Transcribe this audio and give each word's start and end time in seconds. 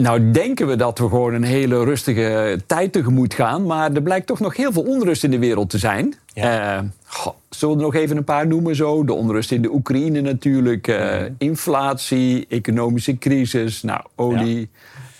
nou 0.00 0.30
denken 0.30 0.66
we 0.66 0.76
dat 0.76 0.98
we 0.98 1.08
gewoon 1.08 1.34
een 1.34 1.42
hele 1.42 1.84
rustige 1.84 2.60
tijd 2.66 2.92
tegemoet 2.92 3.34
gaan. 3.34 3.66
Maar 3.66 3.92
er 3.92 4.02
blijkt 4.02 4.26
toch 4.26 4.40
nog 4.40 4.56
heel 4.56 4.72
veel 4.72 4.82
onrust 4.82 5.24
in 5.24 5.30
de 5.30 5.38
wereld 5.38 5.70
te 5.70 5.78
zijn. 5.78 6.14
Ja. 6.32 6.76
Eh, 6.76 6.84
goh, 7.06 7.34
zullen 7.50 7.76
we 7.76 7.80
er 7.80 7.86
nog 7.92 8.02
even 8.02 8.16
een 8.16 8.24
paar 8.24 8.46
noemen 8.46 8.76
zo? 8.76 9.04
De 9.04 9.12
onrust 9.12 9.52
in 9.52 9.62
de 9.62 9.72
Oekraïne 9.72 10.20
natuurlijk. 10.20 10.88
eh, 10.88 11.22
inflatie, 11.38 12.46
economische 12.48 13.18
crisis, 13.18 13.82
nou, 13.82 14.00
olie, 14.16 14.70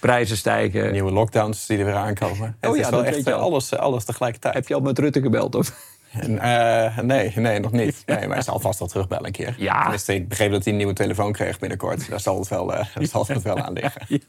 prijzen 0.01 0.37
stijgen. 0.37 0.93
Nieuwe 0.93 1.12
lockdowns 1.12 1.66
die 1.66 1.79
er 1.79 1.85
weer 1.85 1.95
aankomen. 1.95 2.57
Oh 2.60 2.71
het 2.71 2.79
ja, 2.79 2.85
is 2.85 2.91
wel 2.91 3.05
echt 3.05 3.33
alles, 3.33 3.77
alles 3.77 4.05
tegelijkertijd. 4.05 4.55
Heb 4.55 4.69
je 4.69 4.74
al 4.74 4.80
met 4.80 4.99
Rutte 4.99 5.21
gebeld? 5.21 5.55
Of? 5.55 5.73
Eh, 6.13 6.99
nee, 6.99 7.33
nee, 7.37 7.61
nog 7.61 7.73
niet. 7.73 8.03
Nee, 8.07 8.27
maar 8.27 8.37
hij 8.37 8.43
zal 8.43 8.61
vast 8.61 8.79
wel 8.79 8.89
terugbellen 8.89 9.27
een 9.27 9.33
keer. 9.33 9.55
Ja. 9.59 9.81
Tenminste, 9.81 10.15
ik 10.15 10.29
begreep 10.29 10.51
dat 10.51 10.63
hij 10.65 10.73
een 10.73 10.79
nieuwe 10.79 10.93
telefoon 10.93 11.33
kreeg 11.33 11.59
binnenkort. 11.59 12.09
Daar 12.11 12.21
zal 12.21 12.39
het 12.39 12.49
wel, 12.49 12.75
eh, 12.75 12.87
daar 12.95 13.07
zal 13.07 13.25
het 13.29 13.43
wel 13.43 13.59
aan 13.59 13.73
liggen. 13.73 14.03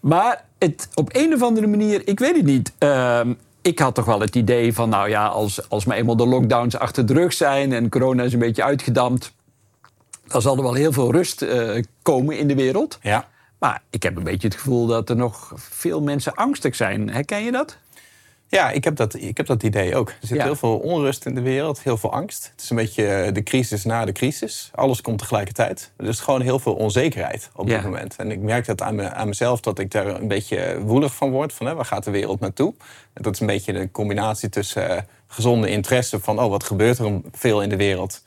Maar 0.00 0.44
het, 0.58 0.88
op 0.94 1.08
een 1.12 1.34
of 1.34 1.42
andere 1.42 1.66
manier, 1.66 2.08
ik 2.08 2.18
weet 2.18 2.36
het 2.36 2.44
niet. 2.44 2.72
Ehm, 2.78 3.32
ik 3.62 3.78
had 3.78 3.94
toch 3.94 4.04
wel 4.04 4.20
het 4.20 4.36
idee 4.36 4.74
van, 4.74 4.88
nou 4.88 5.08
ja, 5.08 5.26
als, 5.26 5.68
als 5.68 5.84
maar 5.84 5.96
eenmaal 5.96 6.16
de 6.16 6.26
lockdowns 6.26 6.78
achter 6.78 7.06
de 7.06 7.12
rug 7.12 7.32
zijn 7.32 7.72
en 7.72 7.88
corona 7.88 8.22
is 8.22 8.32
een 8.32 8.38
beetje 8.38 8.64
uitgedampt, 8.64 9.32
dan 10.26 10.42
zal 10.42 10.56
er 10.56 10.62
wel 10.62 10.74
heel 10.74 10.92
veel 10.92 11.12
rust 11.12 11.42
eh, 11.42 11.82
komen 12.02 12.38
in 12.38 12.48
de 12.48 12.54
wereld. 12.54 12.98
Ja. 13.02 13.28
Maar 13.58 13.82
ik 13.90 14.02
heb 14.02 14.16
een 14.16 14.22
beetje 14.22 14.48
het 14.48 14.56
gevoel 14.56 14.86
dat 14.86 15.10
er 15.10 15.16
nog 15.16 15.52
veel 15.56 16.02
mensen 16.02 16.34
angstig 16.34 16.74
zijn. 16.76 17.10
Herken 17.10 17.44
je 17.44 17.52
dat? 17.52 17.76
Ja, 18.50 18.70
ik 18.70 18.84
heb, 18.84 18.96
dat, 18.96 19.14
ik 19.14 19.36
heb 19.36 19.46
dat 19.46 19.62
idee 19.62 19.96
ook. 19.96 20.08
Er 20.08 20.14
zit 20.26 20.36
Ja. 20.36 20.44
heel 20.44 20.56
veel 20.56 20.78
onrust 20.78 21.26
in 21.26 21.34
de 21.34 21.40
wereld, 21.40 21.82
heel 21.82 21.96
veel 21.96 22.12
angst. 22.12 22.48
Het 22.52 22.62
is 22.62 22.70
een 22.70 22.76
beetje 22.76 23.06
eh, 23.06 23.32
de 23.34 23.42
crisis 23.42 23.84
na 23.84 24.04
de 24.04 24.12
crisis. 24.12 24.70
Alles 24.74 25.00
komt 25.00 25.18
tegelijkertijd. 25.18 25.92
Er 25.96 26.06
is 26.08 26.20
gewoon 26.20 26.40
heel 26.40 26.58
veel 26.58 26.74
onzekerheid 26.74 27.50
op 27.54 27.68
Ja. 27.68 27.74
dit 27.74 27.84
moment. 27.84 28.16
En 28.16 28.30
ik 28.30 28.38
merk 28.40 28.66
dat 28.66 28.82
aan, 28.82 28.94
me, 28.94 29.10
aan 29.12 29.28
mezelf 29.28 29.60
dat 29.60 29.78
ik 29.78 29.90
daar 29.90 30.06
een 30.06 30.28
beetje 30.28 30.80
woelig 30.84 31.14
van 31.14 31.30
word. 31.30 31.52
Van, 31.52 31.66
hè, 31.66 31.74
waar 31.74 31.84
gaat 31.84 32.04
de 32.04 32.10
wereld 32.10 32.40
naartoe? 32.40 32.74
En 33.12 33.22
dat 33.22 33.34
is 33.34 33.40
een 33.40 33.46
beetje 33.46 33.72
de 33.72 33.90
combinatie 33.90 34.48
tussen 34.48 34.90
eh, 34.90 35.02
gezonde 35.26 35.68
interesse 35.70 36.20
van... 36.20 36.40
oh, 36.40 36.50
wat 36.50 36.64
gebeurt 36.64 36.98
er 36.98 37.04
om 37.04 37.24
veel 37.32 37.62
in 37.62 37.68
de 37.68 37.76
wereld? 37.76 38.22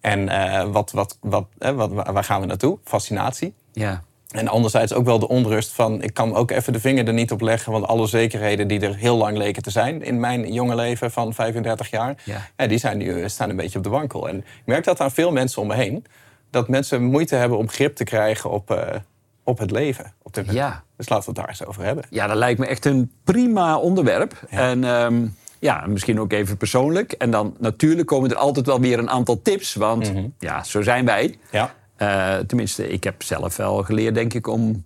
En 0.00 0.28
eh, 0.28 0.64
wat, 0.70 0.90
wat, 0.90 1.16
wat, 1.20 1.46
hè, 1.58 1.74
wat, 1.74 1.90
waar 1.92 2.24
gaan 2.24 2.40
we 2.40 2.46
naartoe? 2.46 2.78
Fascinatie. 2.84 3.54
Ja. 3.72 4.02
En 4.32 4.48
anderzijds 4.48 4.92
ook 4.92 5.04
wel 5.04 5.18
de 5.18 5.28
onrust 5.28 5.72
van... 5.72 6.02
ik 6.02 6.14
kan 6.14 6.34
ook 6.34 6.50
even 6.50 6.72
de 6.72 6.80
vinger 6.80 7.06
er 7.06 7.12
niet 7.12 7.32
op 7.32 7.40
leggen... 7.40 7.72
want 7.72 7.86
alle 7.86 8.06
zekerheden 8.06 8.68
die 8.68 8.80
er 8.80 8.96
heel 8.96 9.16
lang 9.16 9.36
leken 9.36 9.62
te 9.62 9.70
zijn... 9.70 10.02
in 10.02 10.20
mijn 10.20 10.52
jonge 10.52 10.74
leven 10.74 11.10
van 11.10 11.34
35 11.34 11.90
jaar... 11.90 12.22
Ja. 12.24 12.48
Ja, 12.56 12.66
die 12.66 12.78
zijn 12.78 12.98
nu, 12.98 13.28
staan 13.28 13.50
een 13.50 13.56
beetje 13.56 13.78
op 13.78 13.84
de 13.84 13.90
wankel. 13.90 14.28
En 14.28 14.36
ik 14.38 14.44
merk 14.64 14.84
dat 14.84 15.00
aan 15.00 15.10
veel 15.10 15.32
mensen 15.32 15.62
om 15.62 15.68
me 15.68 15.74
heen... 15.74 16.04
dat 16.50 16.68
mensen 16.68 17.02
moeite 17.04 17.34
hebben 17.34 17.58
om 17.58 17.68
grip 17.68 17.96
te 17.96 18.04
krijgen 18.04 18.50
op, 18.50 18.70
eh, 18.70 18.96
op 19.44 19.58
het 19.58 19.70
leven. 19.70 20.12
Op 20.22 20.34
dit 20.34 20.46
moment. 20.46 20.64
Ja. 20.64 20.82
Dus 20.96 21.08
laten 21.08 21.24
we 21.24 21.30
het 21.30 21.40
daar 21.40 21.48
eens 21.48 21.64
over 21.66 21.84
hebben. 21.84 22.04
ja, 22.10 22.26
dat 22.26 22.36
lijkt 22.36 22.58
me 22.60 22.66
echt 22.66 22.84
een 22.84 23.12
prima 23.24 23.78
onderwerp. 23.78 24.40
Ja. 24.50 24.58
En 24.70 24.84
ehm, 24.84 25.26
ja, 25.58 25.84
misschien 25.86 26.20
ook 26.20 26.32
even 26.32 26.56
persoonlijk. 26.56 27.12
En 27.12 27.30
dan 27.30 27.56
natuurlijk 27.58 28.06
komen 28.08 28.30
er 28.30 28.36
altijd 28.36 28.66
wel 28.66 28.80
weer 28.80 28.98
een 28.98 29.10
aantal 29.10 29.42
tips. 29.42 29.74
Want 29.74 30.12
Mhm. 30.12 30.26
ja, 30.38 30.64
zo 30.64 30.82
zijn 30.82 31.04
wij. 31.04 31.38
Ja, 31.50 31.74
Eh, 32.02 32.38
tenminste, 32.38 32.88
ik 32.88 33.04
heb 33.04 33.22
zelf 33.22 33.56
wel 33.56 33.82
geleerd, 33.82 34.14
denk 34.14 34.34
ik, 34.34 34.46
om 34.46 34.84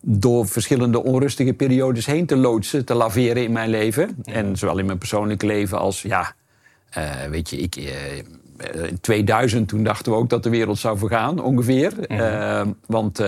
door 0.00 0.46
verschillende 0.46 1.02
onrustige 1.02 1.52
periodes 1.52 2.06
heen 2.06 2.26
te 2.26 2.36
loodsen, 2.36 2.84
te 2.84 2.94
laveren 2.94 3.42
in 3.42 3.52
mijn 3.52 3.70
leven. 3.70 4.16
En 4.24 4.56
zowel 4.56 4.78
in 4.78 4.86
mijn 4.86 4.98
persoonlijke 4.98 5.46
leven 5.46 5.78
als, 5.78 6.02
ja, 6.02 6.34
eh, 6.90 7.24
weet 7.30 7.50
je, 7.50 7.56
ik, 7.56 7.76
eh, 7.76 8.16
in 8.88 9.00
2000 9.00 9.68
toen 9.68 9.84
dachten 9.84 10.12
we 10.12 10.18
ook 10.18 10.28
dat 10.28 10.42
de 10.42 10.50
wereld 10.50 10.78
zou 10.78 10.98
vergaan, 10.98 11.42
ongeveer. 11.42 12.06
Eh, 12.06 12.66
want 12.86 13.22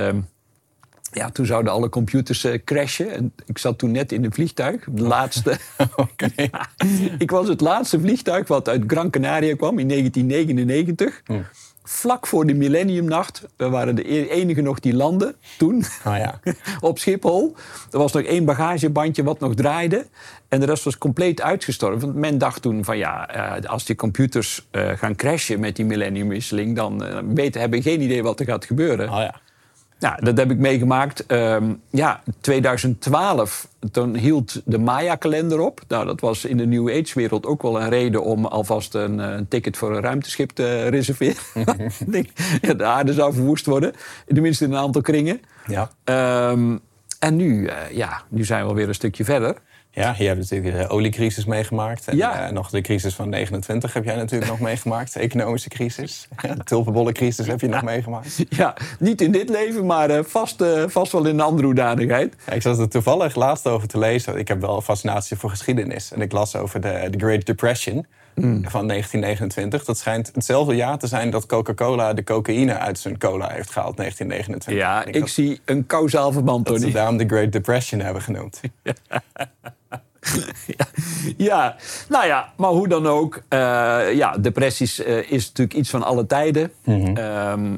ja, 1.13 1.31
toen 1.31 1.47
zouden 1.47 1.73
alle 1.73 1.89
computers 1.89 2.47
crashen. 2.65 3.11
En 3.11 3.33
ik 3.47 3.59
zat 3.59 3.79
toen 3.79 3.91
net 3.91 4.13
in 4.13 4.25
een 4.25 4.33
vliegtuig, 4.33 4.85
de 4.91 5.03
laatste. 5.03 5.59
oké. 5.97 6.31
ik 7.19 7.31
was 7.31 7.49
het 7.49 7.61
laatste 7.61 8.01
vliegtuig 8.01 8.49
wat 8.49 8.69
uit 8.69 8.85
Gran 8.87 9.11
Canaria 9.11 9.57
kwam 9.57 9.79
in 9.79 9.89
1999. 9.89 11.23
Hm. 11.25 11.33
Vlak 11.89 12.27
voor 12.27 12.47
de 12.47 12.55
millenniumnacht. 12.55 13.43
We 13.57 13.69
waren 13.69 13.95
de 13.95 14.13
e- 14.13 14.29
enige 14.29 14.61
nog 14.61 14.81
die 14.81 14.95
landde 14.95 15.35
toen 15.59 15.85
Oh 16.07 16.17
ja. 16.17 16.41
op 16.81 16.99
Schiphol. 16.99 17.55
Er 17.91 17.99
was 17.99 18.13
nog 18.13 18.23
één 18.23 18.45
bagagebandje 18.45 19.23
wat 19.23 19.41
nog 19.41 19.55
draaide. 19.55 20.07
En 20.49 20.61
de 20.61 20.67
rest 20.67 20.85
was 20.85 20.99
compleet 20.99 21.43
uitgestorven. 21.43 22.01
Want 22.01 22.15
men 22.15 22.39
dacht 22.39 22.63
toen 22.63 22.85
van 22.85 22.99
ja, 22.99 23.29
eh, 23.29 23.71
als 23.71 23.85
die 23.85 23.97
computers 23.97 24.67
eh, 24.71 24.89
gaan 24.89 25.17
crashen 25.17 25.61
met 25.61 25.77
die 25.77 25.85
millenniumwisseling... 25.85 26.77
dan 26.77 27.05
eh, 27.05 27.19
weten, 27.35 27.61
hebben 27.61 27.83
geen 27.83 28.01
idee 28.01 28.23
wat 28.23 28.41
er 28.41 28.47
gaat 28.47 28.65
gebeuren. 28.65 29.09
Oh 29.09 29.19
ja. 29.19 29.35
Nou, 29.99 30.25
dat 30.25 30.39
heb 30.39 30.51
ik 30.51 30.59
meegemaakt. 30.59 31.27
Ehm, 31.27 31.73
ja, 31.91 32.23
2012, 32.41 33.69
toen 33.93 34.17
hield 34.17 34.63
de 34.65 34.79
Maya-kalender 34.79 35.61
op. 35.61 35.81
Nou, 35.89 36.07
dat 36.07 36.21
was 36.21 36.45
in 36.45 36.57
de 36.57 36.67
New 36.67 36.89
Age-wereld 36.89 37.47
ook 37.47 37.63
wel 37.63 37.81
een 37.81 37.89
reden 37.89 38.23
om 38.23 38.47
alvast 38.47 38.95
een, 38.95 39.21
eh, 39.21 39.31
een 39.31 39.49
ticket 39.49 39.77
voor 39.77 39.97
een 39.97 40.03
ruimteschip 40.03 40.51
te 40.51 40.89
reserveren. 40.89 41.43
Ja, 42.61 42.75
de 42.75 42.85
aarde 42.85 43.13
zou 43.13 43.33
verwoest 43.35 43.67
worden, 43.67 43.93
tenminste 44.27 44.65
in 44.65 44.73
een 44.73 44.79
aantal 44.79 45.03
kringen. 45.03 45.41
Ja. 45.67 45.91
Ehm, 46.05 46.77
en 47.19 47.37
nu, 47.37 47.67
eh, 47.67 47.77
ja, 47.97 48.23
nu 48.29 48.45
zijn 48.45 48.63
we 48.63 48.69
alweer 48.69 48.89
een 48.89 48.95
stukje 48.95 49.25
verder. 49.25 49.57
Ja, 49.91 50.15
je 50.19 50.27
hebt 50.27 50.39
natuurlijk 50.51 50.77
de 50.77 50.89
oliecrisis 50.89 51.45
meegemaakt. 51.45 52.09
En 52.09 52.17
Ja. 52.17 52.47
eh, 52.47 52.53
nog 52.53 52.71
de 52.71 52.81
crisis 52.81 53.15
van 53.15 53.29
29 53.29 53.93
heb 53.93 54.05
jij 54.05 54.17
natuurlijk 54.17 54.51
nog 54.51 54.61
meegemaakt. 54.71 55.13
De 55.15 55.21
economische 55.21 55.69
crisis. 55.69 56.29
De 56.57 56.65
tulpenbollencrisis 56.65 57.47
heb 57.47 57.61
je 57.61 57.69
nog 57.69 57.83
meegemaakt. 57.83 58.45
Ja, 58.49 58.77
niet 58.99 59.21
in 59.21 59.33
dit 59.33 59.49
leven, 59.49 59.87
maar 59.87 60.11
eh, 60.11 60.25
vast, 60.25 60.65
vast 60.87 61.13
wel 61.13 61.25
in 61.27 61.35
een 61.35 61.41
andere 61.41 61.67
hoedanigheid. 61.67 62.35
Ja, 62.47 62.53
ik 62.53 62.63
zat 62.63 62.79
er 62.79 62.89
toevallig 62.89 63.35
laatst 63.35 63.67
over 63.67 63.89
te 63.89 63.99
lezen. 63.99 64.37
Ik 64.39 64.49
heb 64.49 64.61
wel 64.61 64.81
fascinatie 64.81 65.37
voor 65.37 65.51
geschiedenis. 65.51 66.13
En 66.13 66.21
ik 66.21 66.33
las 66.33 66.57
over 66.57 66.81
de, 66.81 67.07
de 67.11 67.19
Great 67.19 67.47
Depression 67.47 68.07
van 68.45 68.87
1929. 68.89 69.85
Dat 69.85 69.99
schijnt 69.99 70.31
hetzelfde 70.35 70.75
jaar 70.75 70.99
te 70.99 71.07
zijn 71.07 71.31
dat 71.31 71.47
Coca-Cola 71.47 72.13
de 72.15 72.25
cocaïne 72.25 72.79
uit 72.79 72.99
zijn 72.99 73.19
cola 73.19 73.49
heeft 73.49 73.71
gehaald, 73.71 73.97
1929. 73.97 74.75
Ja, 74.75 75.05
ik 75.05 75.21
dat- 75.21 75.29
zie 75.29 75.61
een 75.65 75.87
kausaal 75.87 76.33
verband, 76.33 76.67
dat 76.67 76.75
ze 76.77 76.81
Tony. 76.81 76.93
daarom 76.95 77.17
de 77.17 77.27
Great 77.27 77.53
Depression 77.53 78.01
hebben 78.01 78.23
genoemd. 78.23 78.61
Ja, 81.37 81.77
nou 82.09 82.27
ja, 82.27 82.53
maar 82.57 82.71
hoe 82.71 82.89
dan 82.89 83.07
ook. 83.07 83.43
eh, 83.49 83.59
ja, 84.15 84.37
depressies 84.39 85.03
eh, 85.03 85.31
is 85.31 85.47
natuurlijk 85.47 85.77
iets 85.77 85.91
van 85.91 86.03
alle 86.03 86.27
tijden. 86.27 86.73
Mhm. 86.85 87.17
Ehm, 87.17 87.77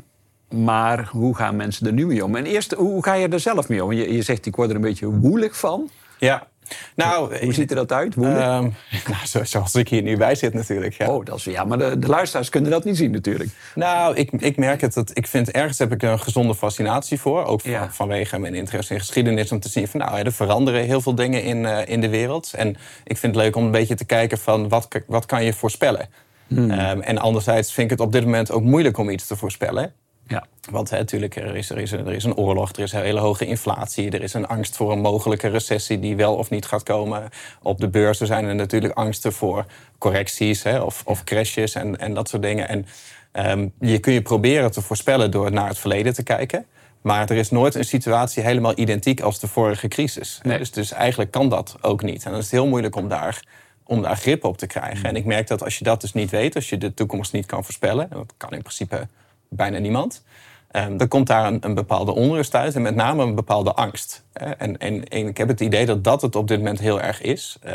maar 0.64 1.08
hoe 1.12 1.36
gaan 1.36 1.56
mensen 1.56 1.86
er 1.86 1.92
nu 1.92 2.06
mee 2.06 2.24
om? 2.24 2.36
En 2.36 2.44
eerst, 2.46 2.72
hoe 2.72 3.02
ga 3.04 3.14
je 3.14 3.28
er 3.28 3.40
zelf 3.40 3.68
mee 3.68 3.84
om? 3.84 3.92
Je, 3.92 4.12
je 4.14 4.22
zegt, 4.22 4.46
ik 4.46 4.56
word 4.56 4.70
er 4.70 4.76
een 4.76 4.82
beetje 4.82 5.06
woelig 5.06 5.58
van. 5.58 5.90
Ja, 6.18 6.46
nou... 6.94 7.38
Hoe 7.44 7.52
ziet 7.52 7.70
er 7.70 7.76
dat 7.76 7.92
uit, 7.92 8.14
ehm, 8.16 8.22
nou, 9.10 9.26
zo- 9.26 9.44
zoals 9.44 9.74
ik 9.74 9.88
hier 9.88 10.02
nu 10.02 10.16
bij 10.16 10.34
zit 10.34 10.54
natuurlijk. 10.54 10.94
Ja. 10.94 11.06
Oh, 11.08 11.24
dat 11.24 11.36
is, 11.36 11.44
ja, 11.44 11.64
maar 11.64 11.78
de, 11.78 11.98
de 11.98 12.06
luisteraars 12.06 12.48
kunnen 12.48 12.70
dat 12.70 12.84
niet 12.84 12.96
zien 12.96 13.10
natuurlijk. 13.10 13.50
Nou, 13.74 14.14
ik, 14.16 14.30
ik 14.32 14.56
merk 14.56 14.80
het. 14.80 14.94
Dat, 14.94 15.10
ik 15.14 15.26
vind 15.26 15.50
ergens 15.50 15.78
heb 15.78 15.92
ik 15.92 16.02
een 16.02 16.20
gezonde 16.20 16.54
fascinatie 16.54 17.20
voor. 17.20 17.44
Ook 17.44 17.60
van- 17.60 17.70
Ja. 17.70 17.88
vanwege 17.90 18.38
mijn 18.38 18.54
interesse 18.54 18.92
in 18.92 18.98
geschiedenis. 19.00 19.52
Om 19.52 19.60
te 19.60 19.68
zien 19.68 19.88
van 19.88 20.00
nou, 20.00 20.18
er 20.18 20.32
veranderen 20.32 20.84
heel 20.84 21.00
veel 21.00 21.14
dingen 21.14 21.42
in, 21.42 21.66
eh, 21.66 21.88
in 21.88 22.00
de 22.00 22.08
wereld. 22.08 22.52
En 22.56 22.68
ik 23.04 23.18
vind 23.18 23.34
het 23.34 23.44
leuk 23.44 23.56
om 23.56 23.64
een 23.64 23.70
beetje 23.70 23.94
te 23.94 24.04
kijken 24.04 24.38
van 24.38 24.68
wat, 24.68 24.88
wat 25.06 25.26
kan 25.26 25.44
je 25.44 25.52
voorspellen. 25.52 26.08
Hmm. 26.46 26.70
Ehm, 26.70 27.00
en 27.00 27.18
anderzijds 27.18 27.72
vind 27.72 27.90
ik 27.90 27.98
het 27.98 28.06
op 28.06 28.12
dit 28.12 28.24
moment 28.24 28.50
ook 28.50 28.62
moeilijk 28.62 28.98
om 28.98 29.10
iets 29.10 29.26
te 29.26 29.36
voorspellen. 29.36 29.92
Ja. 30.28 30.46
Want 30.70 30.90
hè, 30.90 30.98
natuurlijk, 30.98 31.36
er 31.36 31.56
is, 31.56 31.70
er, 31.70 31.78
is, 31.78 31.92
er 31.92 32.12
is 32.12 32.24
een 32.24 32.36
oorlog, 32.36 32.72
er 32.72 32.82
is 32.82 32.92
een 32.92 33.02
hele 33.02 33.20
hoge 33.20 33.46
inflatie... 33.46 34.10
er 34.10 34.22
is 34.22 34.34
een 34.34 34.46
angst 34.46 34.76
voor 34.76 34.92
een 34.92 35.00
mogelijke 35.00 35.48
recessie 35.48 35.98
die 35.98 36.16
wel 36.16 36.34
of 36.34 36.50
niet 36.50 36.66
gaat 36.66 36.82
komen. 36.82 37.28
Op 37.62 37.80
de 37.80 37.88
beurzen 37.88 38.26
zijn 38.26 38.44
er 38.44 38.54
natuurlijk 38.54 38.94
angsten 38.94 39.32
voor 39.32 39.64
correcties 39.98 40.62
hè, 40.62 40.80
of, 40.80 41.02
of 41.04 41.24
crashes 41.24 41.74
en, 41.74 41.98
en 41.98 42.14
dat 42.14 42.28
soort 42.28 42.42
dingen. 42.42 42.68
En 42.68 42.86
ehm, 43.32 43.68
je 43.80 43.98
kun 43.98 44.12
je 44.12 44.22
proberen 44.22 44.70
te 44.70 44.82
voorspellen 44.82 45.30
door 45.30 45.52
naar 45.52 45.68
het 45.68 45.78
verleden 45.78 46.14
te 46.14 46.22
kijken... 46.22 46.66
maar 47.00 47.30
er 47.30 47.36
is 47.36 47.50
nooit 47.50 47.74
een 47.74 47.84
situatie 47.84 48.42
helemaal 48.42 48.78
identiek 48.78 49.20
als 49.20 49.40
de 49.40 49.48
vorige 49.48 49.88
crisis. 49.88 50.40
Nee. 50.42 50.58
Dus, 50.58 50.70
dus 50.70 50.92
eigenlijk 50.92 51.30
kan 51.30 51.48
dat 51.48 51.76
ook 51.80 52.02
niet. 52.02 52.24
En 52.24 52.30
dan 52.30 52.38
is 52.38 52.44
het 52.44 52.54
heel 52.54 52.66
moeilijk 52.66 52.96
om 52.96 53.08
daar 53.08 53.42
om 53.84 54.02
daar 54.02 54.16
grip 54.16 54.44
op 54.44 54.58
te 54.58 54.66
krijgen. 54.66 55.08
En 55.08 55.16
ik 55.16 55.24
merk 55.24 55.46
dat 55.46 55.64
als 55.64 55.78
je 55.78 55.84
dat 55.84 56.00
dus 56.00 56.12
niet 56.12 56.30
weet, 56.30 56.54
als 56.54 56.68
je 56.68 56.78
de 56.78 56.94
toekomst 56.94 57.32
niet 57.32 57.46
kan 57.46 57.64
voorspellen, 57.64 58.10
en 58.10 58.16
dat 58.16 58.34
kan 58.36 58.52
in 58.52 58.62
principe 58.62 59.08
bijna 59.48 59.78
niemand, 59.78 60.24
ehm, 60.70 60.96
dan 60.96 61.08
komt 61.08 61.26
daar 61.26 61.46
een, 61.46 61.58
een 61.60 61.74
bepaalde 61.74 62.14
onrust 62.14 62.54
uit 62.54 62.74
en 62.74 62.82
met 62.82 62.94
name 62.94 63.22
een 63.22 63.34
bepaalde 63.34 63.74
angst. 63.74 64.24
En, 64.32 64.78
en, 64.78 65.08
en 65.08 65.26
ik 65.28 65.36
heb 65.36 65.48
het 65.48 65.60
idee 65.60 65.86
dat 65.86 66.04
dat 66.04 66.22
het 66.22 66.36
op 66.36 66.48
dit 66.48 66.58
moment 66.58 66.78
heel 66.78 67.00
erg 67.00 67.20
is. 67.20 67.56
Eh, 67.62 67.74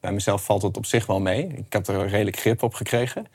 bij 0.00 0.12
mezelf 0.12 0.44
valt 0.44 0.62
het 0.62 0.76
op 0.76 0.86
zich 0.86 1.06
wel 1.06 1.20
mee. 1.20 1.46
Ik 1.46 1.72
heb 1.72 1.86
er 1.86 2.08
redelijk 2.08 2.38
grip 2.38 2.62
op 2.62 2.74
gekregen. 2.74 3.26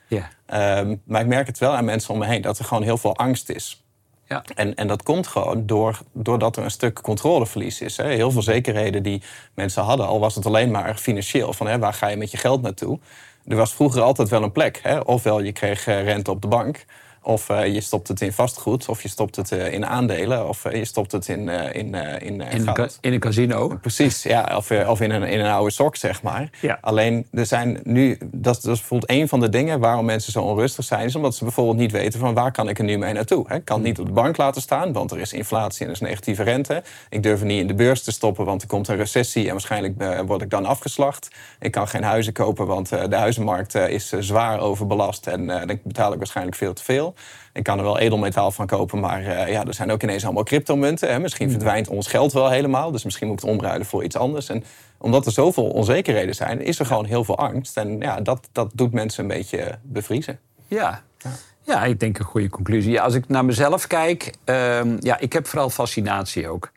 Ehm, 0.45 0.95
maar 1.03 1.21
ik 1.21 1.27
merk 1.27 1.47
het 1.47 1.57
wel 1.57 1.75
aan 1.75 1.85
mensen 1.85 2.13
om 2.13 2.19
me 2.19 2.25
heen 2.25 2.41
dat 2.41 2.59
er 2.59 2.65
gewoon 2.65 2.83
heel 2.83 2.97
veel 2.97 3.15
angst 3.15 3.49
is. 3.49 3.83
Ja. 4.29 4.43
En, 4.55 4.75
en 4.75 4.87
dat 4.87 5.03
komt 5.03 5.27
gewoon 5.27 5.65
door, 5.65 5.99
doordat 6.13 6.57
er 6.57 6.63
een 6.63 6.71
stuk 6.71 7.01
controleverlies 7.01 7.81
is. 7.81 7.97
Hè. 7.97 8.07
Heel 8.07 8.31
veel 8.31 8.41
zekerheden 8.41 9.03
die 9.03 9.21
mensen 9.53 9.83
hadden, 9.83 10.07
al 10.07 10.19
was 10.19 10.35
het 10.35 10.45
alleen 10.45 10.71
maar 10.71 10.95
financieel. 10.95 11.53
Van 11.53 11.67
hè, 11.67 11.79
waar 11.79 11.93
ga 11.93 12.07
je 12.07 12.17
met 12.17 12.31
je 12.31 12.37
geld 12.37 12.61
naartoe? 12.61 12.99
Er 13.45 13.55
was 13.55 13.73
vroeger 13.73 14.01
altijd 14.01 14.29
wel 14.29 14.43
een 14.43 14.51
plek. 14.51 14.79
Hè. 14.83 14.99
Ofwel 14.99 15.39
je 15.41 15.51
kreeg 15.51 15.87
eh, 15.87 16.03
rente 16.03 16.31
op 16.31 16.41
de 16.41 16.47
bank. 16.47 16.85
Of 17.21 17.49
uh, 17.49 17.67
je 17.67 17.81
stopt 17.81 18.07
het 18.07 18.21
in 18.21 18.33
vastgoed, 18.33 18.89
of 18.89 19.01
je 19.01 19.07
stopt 19.07 19.35
het 19.35 19.51
uh, 19.51 19.73
in 19.73 19.85
aandelen, 19.85 20.47
of 20.47 20.65
uh, 20.65 20.75
je 20.75 20.85
stopt 20.85 21.11
het 21.11 21.27
in, 21.27 21.49
in, 21.49 21.73
in, 21.73 21.93
in, 22.21 22.41
een 22.41 22.89
in 23.01 23.13
een 23.13 23.19
casino. 23.19 23.77
Precies, 23.81 24.23
ja, 24.23 24.53
of, 24.55 24.71
of 24.71 25.01
in, 25.01 25.11
een, 25.11 25.23
in 25.23 25.39
een 25.39 25.51
oude 25.51 25.71
sok, 25.71 25.95
zeg 25.95 26.21
maar. 26.21 26.49
Ja. 26.61 26.77
Alleen, 26.81 27.27
er 27.31 27.45
zijn 27.45 27.79
nu, 27.83 28.17
dat, 28.19 28.31
dat 28.61 28.73
is 28.73 28.79
bijvoorbeeld 28.79 29.11
een 29.11 29.27
van 29.27 29.39
de 29.39 29.49
dingen 29.49 29.79
waarom 29.79 30.05
mensen 30.05 30.31
zo 30.31 30.41
onrustig 30.41 30.85
zijn, 30.85 31.05
is 31.05 31.15
omdat 31.15 31.35
ze 31.35 31.43
bijvoorbeeld 31.43 31.77
niet 31.77 31.91
weten 31.91 32.19
van 32.19 32.33
waar 32.33 32.51
kan 32.51 32.69
ik 32.69 32.77
er 32.77 32.83
nu 32.83 32.97
mee 32.97 33.13
naartoe. 33.13 33.53
Ik 33.53 33.65
kan 33.65 33.77
het 33.77 33.85
niet 33.85 33.99
op 33.99 34.05
de 34.05 34.11
bank 34.11 34.37
laten 34.37 34.61
staan, 34.61 34.93
want 34.93 35.11
er 35.11 35.19
is 35.19 35.33
inflatie 35.33 35.81
en 35.81 35.87
er 35.87 35.93
is 35.93 35.99
negatieve 35.99 36.43
rente. 36.43 36.83
Ik 37.09 37.23
durf 37.23 37.43
niet 37.43 37.59
in 37.59 37.67
de 37.67 37.73
beurs 37.73 38.03
te 38.03 38.11
stoppen, 38.11 38.45
want 38.45 38.61
er 38.61 38.67
komt 38.67 38.87
een 38.87 38.97
recessie 38.97 39.45
en 39.45 39.51
waarschijnlijk 39.51 40.23
word 40.25 40.41
ik 40.41 40.49
dan 40.49 40.65
afgeslacht. 40.65 41.27
Ik 41.59 41.71
kan 41.71 41.87
geen 41.87 42.03
huizen 42.03 42.33
kopen, 42.33 42.67
want 42.67 42.89
de 42.89 43.15
huizenmarkt 43.15 43.75
is 43.75 44.09
zwaar 44.09 44.59
overbelast 44.59 45.27
en 45.27 45.47
dan 45.47 45.79
betaal 45.83 46.11
ik 46.11 46.17
waarschijnlijk 46.17 46.57
veel 46.57 46.73
te 46.73 46.83
veel. 46.83 47.08
Ik 47.53 47.63
kan 47.63 47.77
er 47.77 47.83
wel 47.83 47.99
edelmetaal 47.99 48.51
van 48.51 48.65
kopen, 48.65 48.99
maar 48.99 49.21
uh, 49.21 49.49
ja, 49.51 49.65
er 49.65 49.73
zijn 49.73 49.91
ook 49.91 50.03
ineens 50.03 50.23
allemaal 50.23 50.43
cryptomunten. 50.43 51.11
Hè. 51.11 51.19
Misschien 51.19 51.51
verdwijnt 51.51 51.87
ons 51.87 52.07
geld 52.07 52.33
wel 52.33 52.49
helemaal, 52.49 52.91
dus 52.91 53.03
misschien 53.03 53.27
moet 53.27 53.37
ik 53.39 53.45
het 53.45 53.53
omruilen 53.53 53.85
voor 53.85 54.03
iets 54.03 54.15
anders. 54.15 54.49
En 54.49 54.63
omdat 54.97 55.25
er 55.25 55.31
zoveel 55.31 55.69
onzekerheden 55.69 56.35
zijn, 56.35 56.61
is 56.61 56.79
er 56.79 56.85
gewoon 56.85 57.05
heel 57.05 57.23
veel 57.23 57.37
angst. 57.37 57.77
En 57.77 57.99
ja, 57.99 58.21
dat, 58.21 58.49
dat 58.51 58.71
doet 58.73 58.93
mensen 58.93 59.23
een 59.23 59.29
beetje 59.29 59.79
bevriezen. 59.83 60.39
Ja. 60.67 61.03
ja. 61.17 61.31
Ja, 61.69 61.83
ik 61.83 61.99
denk 61.99 62.19
een 62.19 62.25
goede 62.25 62.49
conclusie. 62.49 62.91
Ja, 62.91 63.03
als 63.03 63.13
ik 63.13 63.27
naar 63.27 63.45
mezelf 63.45 63.87
kijk, 63.87 64.33
um, 64.45 64.97
ja, 64.99 65.19
ik 65.19 65.33
heb 65.33 65.47
vooral 65.47 65.69
fascinatie 65.69 66.49
ook. 66.49 66.71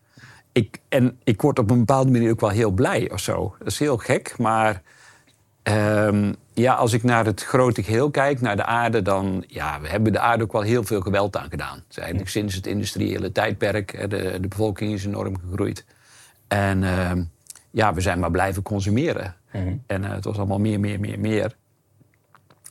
Ik, 0.53 0.79
en 0.89 1.19
ik 1.25 1.43
word 1.43 1.59
op 1.59 1.71
een 1.71 1.79
bepaalde 1.79 2.11
manier 2.11 2.31
ook 2.31 2.41
wel 2.41 2.51
heel 2.51 2.71
blij 2.71 3.11
of 3.11 3.21
zo. 3.21 3.55
Dat 3.59 3.69
is 3.69 3.79
heel 3.79 3.97
gek, 3.97 4.35
maar 4.39 4.83
um, 5.63 6.35
ja, 6.53 6.75
als 6.75 6.93
ik 6.93 7.03
naar 7.03 7.25
het 7.25 7.45
grote 7.45 7.83
geheel 7.83 8.11
kijk, 8.11 8.41
naar 8.41 8.57
de 8.57 8.65
aarde, 8.65 9.03
dan 9.03 9.45
ja, 9.47 9.81
we 9.81 9.89
hebben 9.89 10.13
de 10.13 10.19
aarde 10.19 10.45
ook 10.45 10.53
wel 10.53 10.63
heel 10.63 10.85
veel 10.85 11.01
geweld 11.01 11.37
aan 11.37 11.51
gedaan. 11.51 11.83
Eigenlijk 11.95 12.31
sinds 12.31 12.55
het 12.55 12.67
industriële 12.67 13.33
tijdperk, 13.33 14.11
de, 14.11 14.39
de 14.41 14.49
bevolking 14.49 14.93
is 14.93 15.05
enorm 15.05 15.39
gegroeid. 15.39 15.85
En 16.49 16.83
uh, 16.83 17.13
ja, 17.71 17.95
we 17.95 18.01
zijn 18.01 18.19
maar 18.19 18.31
blijven 18.31 18.63
consumeren. 18.63 19.35
Mm 19.53 19.63
-hmm. 19.63 19.83
En 19.87 20.03
uh, 20.03 20.11
het 20.11 20.25
was 20.25 20.37
allemaal 20.37 20.59
meer, 20.59 20.81
meer, 20.81 21.01
meer, 21.01 21.19
meer. 21.19 21.57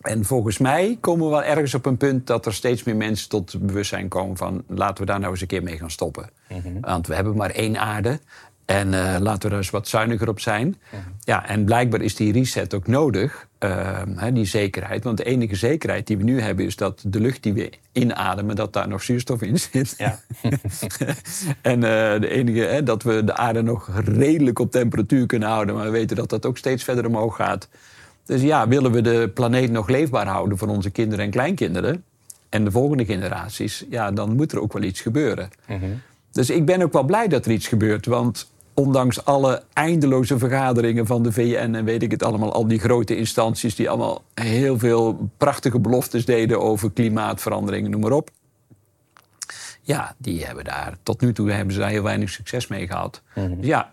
En 0.01 0.25
volgens 0.25 0.57
mij 0.57 0.97
komen 0.99 1.25
we 1.25 1.31
wel 1.31 1.43
ergens 1.43 1.73
op 1.73 1.85
een 1.85 1.97
punt 1.97 2.27
dat 2.27 2.45
er 2.45 2.53
steeds 2.53 2.83
meer 2.83 2.95
mensen 2.95 3.29
tot 3.29 3.65
bewustzijn 3.65 4.07
komen 4.07 4.37
van 4.37 4.63
laten 4.67 4.97
we 4.97 5.05
daar 5.05 5.19
nou 5.19 5.31
eens 5.31 5.41
een 5.41 5.47
keer 5.47 5.63
mee 5.63 5.77
gaan 5.77 5.91
stoppen. 5.91 6.29
Mm 6.47 6.61
-hmm. 6.61 6.81
Want 6.81 7.07
we 7.07 7.15
hebben 7.15 7.35
maar 7.35 7.49
één 7.49 7.77
aarde. 7.77 8.19
En 8.71 8.93
uh, 8.93 9.15
laten 9.19 9.49
we 9.49 9.55
er 9.55 9.61
eens 9.61 9.69
wat 9.69 9.87
zuiniger 9.87 10.29
op 10.29 10.39
zijn. 10.39 10.75
Ja, 11.19 11.47
en 11.47 11.65
blijkbaar 11.65 12.01
is 12.01 12.15
die 12.15 12.31
reset 12.33 12.73
ook 12.73 12.87
nodig, 12.87 13.47
uh, 13.59 14.01
hè, 14.15 14.31
die 14.31 14.45
zekerheid. 14.45 15.03
Want 15.03 15.17
de 15.17 15.23
enige 15.23 15.55
zekerheid 15.55 16.07
die 16.07 16.17
we 16.17 16.23
nu 16.23 16.41
hebben 16.41 16.65
is 16.65 16.75
dat 16.75 17.03
de 17.05 17.19
lucht 17.19 17.43
die 17.43 17.53
we 17.53 17.71
inademen, 17.91 18.55
dat 18.55 18.73
daar 18.73 18.87
nog 18.87 19.03
zuurstof 19.03 19.41
in 19.41 19.59
zit. 19.59 19.93
Ja. 19.97 20.19
en 21.61 21.75
uh, 21.75 21.81
de 22.19 22.29
enige, 22.29 22.59
hè, 22.59 22.83
dat 22.83 23.03
we 23.03 23.23
de 23.23 23.35
aarde 23.35 23.61
nog 23.61 23.89
redelijk 24.05 24.59
op 24.59 24.71
temperatuur 24.71 25.25
kunnen 25.25 25.49
houden. 25.49 25.75
Maar 25.75 25.85
we 25.85 25.91
weten 25.91 26.15
dat 26.15 26.29
dat 26.29 26.45
ook 26.45 26.57
steeds 26.57 26.83
verder 26.83 27.05
omhoog 27.05 27.35
gaat. 27.35 27.67
Dus 28.25 28.41
ja, 28.41 28.67
willen 28.67 28.91
we 28.91 29.01
de 29.01 29.31
planeet 29.33 29.71
nog 29.71 29.89
leefbaar 29.89 30.27
houden 30.27 30.57
voor 30.57 30.67
onze 30.67 30.89
kinderen 30.89 31.25
en 31.25 31.31
kleinkinderen 31.31 32.03
en 32.49 32.63
de 32.63 32.71
volgende 32.71 33.05
generaties, 33.05 33.85
ja, 33.89 34.11
dan 34.11 34.35
moet 34.35 34.51
er 34.51 34.61
ook 34.61 34.73
wel 34.73 34.83
iets 34.83 35.01
gebeuren. 35.01 35.49
Mm 35.67 35.79
-hmm. 35.79 36.01
Dus 36.31 36.49
ik 36.49 36.65
ben 36.65 36.81
ook 36.81 36.93
wel 36.93 37.03
blij 37.03 37.27
dat 37.27 37.45
er 37.45 37.51
iets 37.51 37.67
gebeurt. 37.67 38.05
Want 38.05 38.51
ondanks 38.73 39.25
alle 39.25 39.63
eindeloze 39.73 40.37
vergaderingen 40.37 41.05
van 41.05 41.23
de 41.23 41.31
VN 41.31 41.73
en 41.73 41.85
weet 41.85 42.03
ik 42.03 42.11
het 42.11 42.23
allemaal, 42.23 42.53
al 42.53 42.67
die 42.67 42.79
grote 42.79 43.17
instanties 43.17 43.75
die 43.75 43.89
allemaal 43.89 44.23
heel 44.33 44.79
veel 44.79 45.29
prachtige 45.37 45.79
beloftes 45.79 46.25
deden 46.25 46.61
over 46.61 46.91
klimaatverandering, 46.91 47.87
noem 47.87 48.01
maar 48.01 48.11
op. 48.11 48.29
Ja, 49.81 50.15
die 50.17 50.45
hebben 50.45 50.63
daar, 50.63 50.97
tot 51.03 51.21
nu 51.21 51.33
toe 51.33 51.51
hebben 51.51 51.73
ze 51.73 51.79
daar 51.79 51.89
heel 51.89 52.03
weinig 52.03 52.29
succes 52.29 52.67
mee 52.67 52.87
gehad. 52.87 53.21
Mhm. 53.35 53.45
Mm 53.45 53.53
-hmm. 53.53 53.63
Ja, 53.63 53.91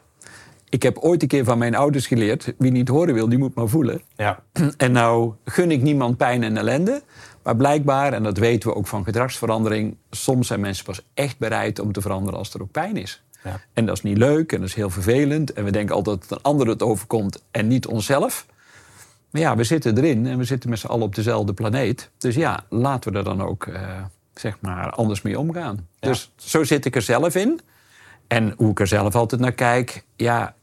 ik 0.69 0.82
heb 0.82 0.98
ooit 0.98 1.22
een 1.22 1.28
keer 1.28 1.44
van 1.44 1.58
mijn 1.58 1.74
ouders 1.74 2.06
geleerd, 2.06 2.54
wie 2.58 2.70
niet 2.70 2.88
horen 2.88 3.14
wil, 3.14 3.28
die 3.28 3.38
moet 3.38 3.54
maar 3.54 3.69
voelen. 3.69 4.02
Ja. 4.16 4.42
En 4.76 4.92
nou 4.92 5.32
gun 5.44 5.70
ik 5.70 5.82
niemand 5.82 6.16
pijn 6.16 6.42
en 6.42 6.56
ellende. 6.56 7.02
Maar 7.42 7.56
blijkbaar, 7.56 8.12
en 8.12 8.22
dat 8.22 8.38
weten 8.38 8.69
we 8.69 8.74
ook 8.74 8.86
van 8.86 9.04
gedragsverandering, 9.04 9.96
soms 10.10 10.46
zijn 10.46 10.60
mensen 10.60 10.84
pas 10.84 11.02
echt 11.14 11.38
bereid 11.38 11.78
om 11.78 11.92
te 11.92 12.00
veranderen 12.00 12.38
als 12.38 12.54
er 12.54 12.62
ook 12.62 12.70
pijn 12.70 12.96
is. 12.96 13.22
Ja. 13.44 13.61
En 13.73 13.87
dat 13.87 13.96
is 13.96 14.02
niet 14.02 14.19
leuk 14.19 14.52
en 14.52 14.61
dat 14.61 14.69
is 14.69 14.75
heel 14.75 14.90
vervelend. 14.90 15.52
En 15.52 15.64
we 15.64 15.70
denken 15.70 15.94
altijd 15.94 16.29
dat 16.29 16.38
een 16.38 16.44
ander 16.44 16.69
het 16.69 16.82
overkomt 16.82 17.43
en 17.50 17.69
niet 17.69 17.87
onszelf. 17.87 18.46
Maar 19.31 19.40
ja, 19.40 19.56
we 19.56 19.64
zitten 19.64 19.96
erin 19.99 20.26
en 20.26 20.38
we 20.38 20.44
zitten 20.44 20.70
met 20.70 20.79
z'n 20.79 20.87
allen 20.87 21.05
op 21.05 21.14
dezelfde 21.14 21.52
planeet. 21.52 22.11
Dus 22.19 22.35
ja, 22.35 22.64
laten 22.69 23.12
we 23.12 23.19
er 23.19 23.25
dan 23.25 23.43
ook 23.43 23.67
uh, 23.67 23.81
zeg 24.35 24.61
maar 24.61 24.90
anders 24.90 25.23
mee 25.23 25.38
omgaan. 25.38 25.87
Ja. 26.00 26.08
Dus 26.08 26.31
zo 26.37 26.64
zit 26.64 26.85
ik 26.85 26.96
er 26.96 27.02
zelf 27.02 27.35
in. 27.35 27.61
En 28.26 28.55
hoe 28.56 28.70
ik 28.70 28.81
er 28.81 28.87
zelf 28.87 29.14
altijd 29.14 29.41
naar 29.41 29.52
kijk, 29.52 30.05
ja, 30.17 30.55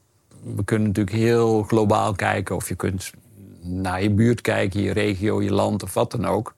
we 0.54 0.64
kunnen 0.64 0.86
natuurlijk 0.86 1.16
heel 1.16 1.62
globaal 1.62 2.14
kijken. 2.14 2.56
Of 2.56 2.68
je 2.68 2.74
kunt 2.74 3.12
naar 3.60 4.02
je 4.02 4.10
buurt 4.10 4.40
kijken, 4.40 4.80
je 4.80 4.92
regio, 4.92 5.42
je 5.42 5.52
land 5.52 5.82
of 5.82 5.94
wat 5.94 6.10
dan 6.10 6.26
ook. 6.26 6.54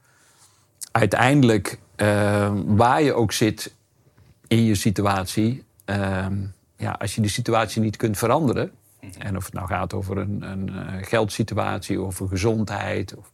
Uiteindelijk, 0.92 1.78
uh, 1.96 2.52
waar 2.66 3.02
je 3.02 3.12
ook 3.12 3.32
zit 3.32 3.74
in 4.46 4.64
je 4.64 4.74
situatie, 4.74 5.64
uh, 5.90 6.26
ja, 6.76 6.90
als 6.90 7.14
je 7.14 7.20
die 7.20 7.30
situatie 7.30 7.82
niet 7.82 7.96
kunt 7.96 8.18
veranderen, 8.18 8.70
en 9.18 9.36
of 9.36 9.44
het 9.44 9.54
nou 9.54 9.66
gaat 9.66 9.94
over 9.94 10.18
een, 10.18 10.42
een 10.42 10.68
uh, 10.68 10.92
geldsituatie, 11.00 12.00
over 12.00 12.28
gezondheid, 12.28 13.16
of 13.16 13.30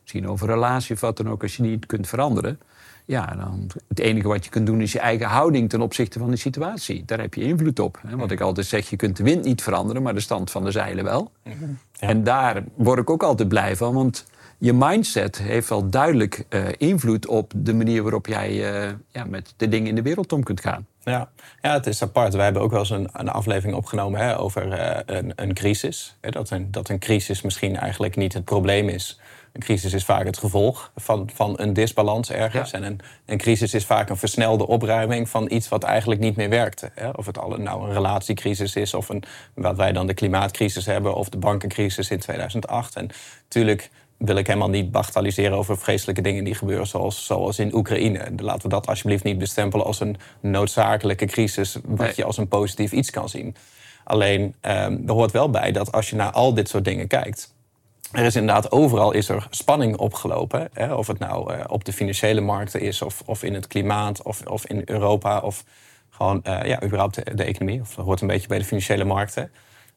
misschien 0.00 0.28
over 0.28 0.46
relatie 0.46 0.94
of 0.94 1.00
wat 1.00 1.16
dan 1.16 1.28
ook, 1.28 1.42
als 1.42 1.56
je 1.56 1.62
die 1.62 1.70
niet 1.70 1.86
kunt 1.86 2.08
veranderen, 2.08 2.60
ja, 3.04 3.26
dan 3.26 3.70
het 3.88 3.98
enige 3.98 4.28
wat 4.28 4.44
je 4.44 4.50
kunt 4.50 4.66
doen 4.66 4.80
is 4.80 4.92
je 4.92 4.98
eigen 4.98 5.26
houding 5.26 5.68
ten 5.68 5.80
opzichte 5.80 6.18
van 6.18 6.30
de 6.30 6.36
situatie. 6.36 7.04
Daar 7.04 7.20
heb 7.20 7.34
je 7.34 7.42
invloed 7.42 7.78
op. 7.78 8.00
Hè? 8.06 8.16
Wat 8.16 8.30
ik 8.30 8.40
altijd 8.40 8.66
zeg, 8.66 8.90
je 8.90 8.96
kunt 8.96 9.16
de 9.16 9.22
wind 9.22 9.44
niet 9.44 9.62
veranderen, 9.62 10.02
maar 10.02 10.14
de 10.14 10.20
stand 10.20 10.50
van 10.50 10.64
de 10.64 10.70
zeilen 10.70 11.04
wel. 11.04 11.30
Ja. 11.42 11.52
En 11.98 12.24
daar 12.24 12.64
word 12.74 12.98
ik 12.98 13.10
ook 13.10 13.22
altijd 13.22 13.48
blij 13.48 13.76
van, 13.76 13.94
want 13.94 14.26
je 14.58 14.72
mindset 14.72 15.38
heeft 15.38 15.68
wel 15.68 15.90
duidelijk 15.90 16.44
uh, 16.50 16.66
invloed 16.76 17.26
op 17.26 17.52
de 17.56 17.74
manier 17.74 18.02
waarop 18.02 18.26
jij 18.26 18.50
uh, 18.50 18.90
ja, 19.12 19.24
met 19.24 19.54
de 19.56 19.68
dingen 19.68 19.88
in 19.88 19.94
de 19.94 20.02
wereld 20.02 20.32
om 20.32 20.42
kunt 20.42 20.60
gaan. 20.60 20.86
Ja. 21.02 21.30
ja, 21.62 21.72
het 21.72 21.86
is 21.86 22.02
apart. 22.02 22.34
Wij 22.34 22.44
hebben 22.44 22.62
ook 22.62 22.70
wel 22.70 22.80
eens 22.80 22.90
een, 22.90 23.08
een 23.12 23.28
aflevering 23.28 23.76
opgenomen 23.76 24.20
hè, 24.20 24.38
over 24.38 24.66
uh, 24.66 24.98
een, 25.06 25.32
een, 25.36 25.54
crisis. 25.54 26.16
Hè, 26.20 26.30
dat, 26.30 26.50
een, 26.50 26.70
dat 26.70 26.88
een 26.88 26.98
crisis 26.98 27.42
misschien 27.42 27.76
eigenlijk 27.76 28.16
niet 28.16 28.32
het 28.32 28.44
probleem 28.44 28.88
is. 28.88 29.20
Een 29.52 29.60
crisis 29.60 29.92
is 29.92 30.04
vaak 30.04 30.26
het 30.26 30.38
gevolg 30.38 30.92
van, 30.96 31.30
van 31.34 31.54
een 31.56 31.72
disbalans 31.72 32.30
ergens. 32.30 32.70
Ja. 32.70 32.76
En 32.76 32.84
een, 32.84 33.00
een 33.26 33.38
crisis 33.38 33.74
is 33.74 33.86
vaak 33.86 34.08
een 34.08 34.16
versnelde 34.16 34.66
opruiming 34.66 35.28
van 35.28 35.50
iets 35.50 35.68
wat 35.68 35.82
eigenlijk 35.82 36.20
niet 36.20 36.36
meer 36.36 36.48
werkte. 36.48 36.90
Hè. 36.94 37.08
Of 37.08 37.26
het 37.26 37.38
al 37.38 37.56
nou 37.56 37.86
een 37.86 37.92
relatiecrisis 37.92 38.76
is, 38.76 38.94
of 38.94 39.08
een, 39.08 39.22
wat 39.54 39.76
wij 39.76 39.92
dan 39.92 40.06
de 40.06 40.14
klimaatcrisis 40.14 40.86
hebben, 40.86 41.14
of 41.14 41.28
de 41.28 41.38
bankencrisis 41.38 42.10
in 42.10 42.18
2008. 42.18 42.96
En 42.96 43.10
natuurlijk 43.42 43.90
wil 44.18 44.36
ik 44.36 44.46
helemaal 44.46 44.68
niet 44.68 44.90
bagatelliseren 44.90 45.58
over 45.58 45.78
vreselijke 45.78 46.22
dingen 46.22 46.44
die 46.44 46.54
gebeuren, 46.54 46.86
zoals, 46.86 47.24
zoals 47.24 47.58
in 47.58 47.74
Oekraïne. 47.74 48.28
Laten 48.36 48.62
we 48.62 48.68
dat 48.68 48.86
alsjeblieft 48.86 49.24
niet 49.24 49.38
bestempelen 49.38 49.86
als 49.86 50.00
een 50.00 50.16
noodzakelijke 50.40 51.26
crisis, 51.26 51.76
wat 51.84 51.98
Nee. 51.98 52.12
je 52.16 52.24
als 52.24 52.36
een 52.36 52.48
positief 52.48 52.92
iets 52.92 53.10
kan 53.10 53.28
zien. 53.28 53.56
Alleen, 54.04 54.42
um, 54.42 55.02
er 55.06 55.12
hoort 55.12 55.32
wel 55.32 55.50
bij 55.50 55.72
dat 55.72 55.92
als 55.92 56.10
je 56.10 56.16
naar 56.16 56.32
al 56.32 56.54
dit 56.54 56.68
soort 56.68 56.84
dingen 56.84 57.06
kijkt, 57.06 57.54
er 58.12 58.24
is 58.24 58.36
inderdaad 58.36 58.70
overal 58.70 59.12
is 59.12 59.28
er 59.28 59.46
spanning 59.50 59.96
opgelopen. 59.96 60.68
Hè? 60.72 60.94
Of 60.94 61.06
het 61.06 61.18
nou 61.18 61.54
uh, 61.54 61.64
op 61.66 61.84
de 61.84 61.92
financiële 61.92 62.40
markten 62.40 62.80
is, 62.80 63.02
of, 63.02 63.22
of 63.26 63.42
in 63.42 63.54
het 63.54 63.66
klimaat, 63.66 64.22
of, 64.22 64.46
of 64.46 64.66
in 64.66 64.82
Europa, 64.84 65.40
of 65.40 65.64
gewoon 66.10 66.42
uh, 66.46 66.64
ja, 66.64 66.82
überhaupt 66.82 67.14
de, 67.14 67.34
de, 67.34 67.44
economie. 67.44 67.80
Of 67.80 67.94
dat 67.94 68.04
hoort 68.04 68.20
een 68.20 68.26
beetje 68.26 68.48
bij 68.48 68.58
de 68.58 68.64
financiële 68.64 69.04
markten. 69.04 69.50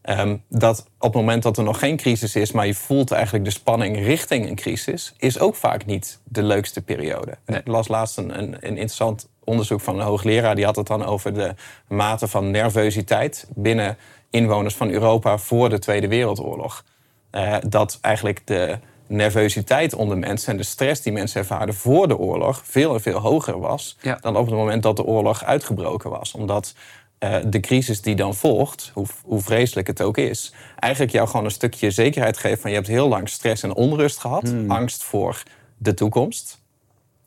Um, 0.09 0.43
dat 0.49 0.79
op 0.99 1.13
het 1.13 1.21
moment 1.21 1.43
dat 1.43 1.57
er 1.57 1.63
nog 1.63 1.79
geen 1.79 1.97
crisis 1.97 2.35
is, 2.35 2.51
maar 2.51 2.67
je 2.67 2.73
voelt 2.73 3.11
eigenlijk 3.11 3.45
de 3.45 3.51
spanning 3.51 3.97
richting 3.97 4.49
een 4.49 4.55
crisis, 4.55 5.13
is 5.17 5.39
ook 5.39 5.55
vaak 5.55 5.85
niet 5.85 6.19
de 6.23 6.43
leukste 6.43 6.81
periode. 6.81 7.37
Nee. 7.45 7.59
Ik 7.59 7.67
las 7.67 7.87
laatst 7.87 8.17
een, 8.17 8.37
een, 8.39 8.53
een 8.53 8.61
interessant 8.61 9.29
onderzoek 9.43 9.81
van 9.81 9.95
een 9.99 10.05
hoogleraar, 10.05 10.55
die 10.55 10.65
had 10.65 10.75
het 10.75 10.87
dan 10.87 11.05
over 11.05 11.33
de 11.33 11.55
mate 11.87 12.27
van 12.27 12.51
nervositeit 12.51 13.47
binnen 13.55 13.97
inwoners 14.29 14.75
van 14.75 14.89
Europa 14.89 15.37
voor 15.37 15.69
de 15.69 15.79
Tweede 15.79 16.07
Wereldoorlog. 16.07 16.83
Uh, 17.31 17.55
dat 17.67 17.97
eigenlijk 18.01 18.47
de 18.47 18.79
nervositeit 19.07 19.93
onder 19.93 20.17
mensen 20.17 20.51
en 20.51 20.57
de 20.57 20.63
stress 20.63 21.01
die 21.01 21.13
mensen 21.13 21.39
ervaren 21.39 21.73
voor 21.73 22.07
de 22.07 22.17
oorlog 22.17 22.61
veel 22.65 22.93
en 22.93 23.01
veel 23.01 23.19
hoger 23.19 23.59
was 23.59 23.97
Ja. 24.01 24.17
dan 24.21 24.35
op 24.35 24.45
het 24.45 24.55
moment 24.55 24.83
dat 24.83 24.95
de 24.95 25.03
oorlog 25.03 25.43
uitgebroken 25.43 26.09
was. 26.09 26.33
Omdat 26.33 26.73
uh, 27.23 27.37
de 27.45 27.59
crisis 27.59 28.01
die 28.01 28.15
dan 28.15 28.35
volgt, 28.35 28.91
hoe, 28.93 29.05
hoe, 29.23 29.41
vreselijk 29.41 29.87
het 29.87 30.01
ook 30.01 30.17
is, 30.17 30.53
eigenlijk 30.79 31.13
jou 31.13 31.27
gewoon 31.27 31.45
een 31.45 31.51
stukje 31.51 31.91
zekerheid 31.91 32.37
geeft 32.37 32.61
van 32.61 32.69
je 32.69 32.75
hebt 32.75 32.87
heel 32.87 33.07
lang 33.07 33.29
stress 33.29 33.63
en 33.63 33.75
onrust 33.75 34.19
gehad, 34.19 34.49
Hmm. 34.49 34.71
angst 34.71 35.03
voor 35.03 35.43
de 35.77 35.93
toekomst. 35.93 36.59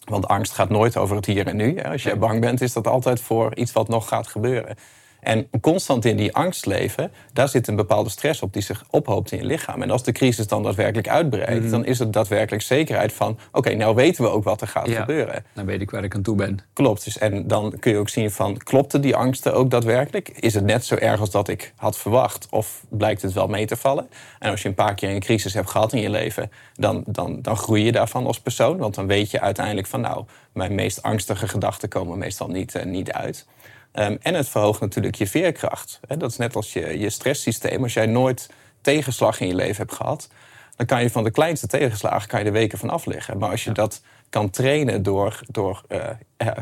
Want 0.05 0.29
angst 0.29 0.53
gaat 0.53 0.69
nooit 0.69 0.97
over 0.97 1.17
het 1.17 1.27
hier 1.27 1.47
en 1.47 1.57
nu. 1.57 1.83
Als 1.83 2.03
je 2.03 2.17
bang 2.17 2.41
bent, 2.41 2.61
is 2.61 2.73
dat 2.73 2.87
altijd 2.87 3.21
voor 3.21 3.57
iets 3.57 3.73
wat 3.73 3.89
nog 3.89 4.09
gaat 4.09 4.27
gebeuren. 4.27 4.77
En 5.25 5.49
constant 5.61 6.05
in 6.05 6.17
die 6.17 6.35
angst 6.35 6.67
leven, 6.67 7.13
daar 7.33 7.49
zit 7.49 7.69
een 7.69 7.77
bepaalde 7.77 8.11
stress 8.11 8.43
op 8.43 8.53
die 8.53 8.63
zich 8.63 8.85
ophoopt 8.91 9.33
in 9.33 9.39
je 9.39 9.45
lichaam. 9.45 9.83
En 9.83 9.91
als 9.91 10.03
de 10.03 10.13
crisis 10.13 10.47
dan 10.47 10.63
daadwerkelijk 10.63 11.09
uitbreidt, 11.09 11.63
mhm. 11.63 11.71
dan 11.71 11.85
is 11.85 11.99
het 11.99 12.13
daadwerkelijk 12.13 12.63
zekerheid 12.63 13.13
van: 13.13 13.39
oké, 13.53 13.75
nou 13.75 13.95
weten 13.95 14.25
we 14.25 14.31
ook 14.31 14.45
wat 14.45 14.61
er 14.61 14.69
gaat 14.69 14.89
ja, 14.89 15.01
gebeuren. 15.01 15.45
Dan 15.53 15.67
weet 15.67 15.81
ik 15.81 15.91
waar 15.91 16.05
ik 16.05 16.15
aan 16.15 16.23
toe 16.23 16.37
ben. 16.37 16.59
Klopt. 16.73 17.05
Dus, 17.05 17.19
en 17.19 17.49
dan 17.49 17.75
kun 17.81 17.93
je 17.93 17.99
ook 17.99 18.09
zien 18.09 18.31
van: 18.31 18.57
klopten 18.57 19.01
die 19.01 19.17
angsten 19.17 19.55
ook 19.55 19.71
daadwerkelijk? 19.71 20.29
Is 20.29 20.55
het 20.55 20.65
net 20.65 20.85
zo 20.85 20.95
erg 20.95 21.21
als 21.21 21.31
dat 21.31 21.49
ik 21.49 21.73
had 21.77 21.99
verwacht? 21.99 22.47
Of 22.51 22.85
blijkt 22.89 23.23
het 23.23 23.33
wel 23.33 23.47
mee 23.47 23.67
te 23.67 23.77
vallen? 23.77 24.09
En 24.39 24.51
als 24.51 24.63
je 24.63 24.69
een 24.69 24.75
paar 24.75 24.95
keer 24.95 25.11
een 25.11 25.21
crisis 25.21 25.55
hebt 25.55 25.71
gehad 25.71 25.93
in 25.93 26.01
je 26.01 26.11
leven, 26.11 26.51
dan, 26.75 27.03
dan, 27.07 27.39
dan 27.43 27.57
groei 27.57 27.85
je 27.85 27.93
daarvan 27.93 28.27
als 28.27 28.41
persoon. 28.41 28.79
Want 28.79 28.95
dan 28.95 29.07
weet 29.07 29.31
je 29.31 29.41
uiteindelijk 29.41 29.87
van: 29.87 30.01
nou, 30.01 30.25
mijn 30.53 30.75
meest 30.75 31.03
angstige 31.03 31.49
gedachten 31.49 31.89
komen 31.89 32.19
meestal 32.19 32.49
niet, 32.49 32.75
uh, 32.75 32.85
niet 32.85 33.13
uit. 33.13 33.47
Ehm, 33.95 34.17
en 34.21 34.35
het 34.35 34.49
verhoogt 34.49 34.81
natuurlijk 34.81 35.15
je 35.15 35.27
veerkracht. 35.27 36.01
dat 36.07 36.31
is 36.31 36.37
net 36.37 36.57
als 36.57 36.73
je, 36.73 36.99
je 36.99 37.11
stresssysteem. 37.11 37.83
Als 37.83 37.95
jij 37.95 38.07
nooit 38.07 38.51
tegenslag 38.81 39.41
in 39.41 39.47
je 39.47 39.55
leven 39.55 39.77
hebt 39.77 39.95
gehad, 39.95 40.29
dan 40.77 40.87
kan 40.87 41.03
je 41.03 41.11
van 41.11 41.25
de 41.25 41.31
kleinste 41.31 41.67
tegenslagen 41.67 42.29
kan 42.29 42.39
je 42.39 42.45
de 42.45 42.51
weken 42.51 42.79
van 42.79 42.91
afleggen. 42.91 43.39
Maar 43.39 43.51
als 43.51 43.65
je 43.65 43.73
dat 43.73 44.03
kan 44.31 44.51
trainen 44.51 45.03
door, 45.03 45.41
door 45.49 45.83
uh, 45.89 45.99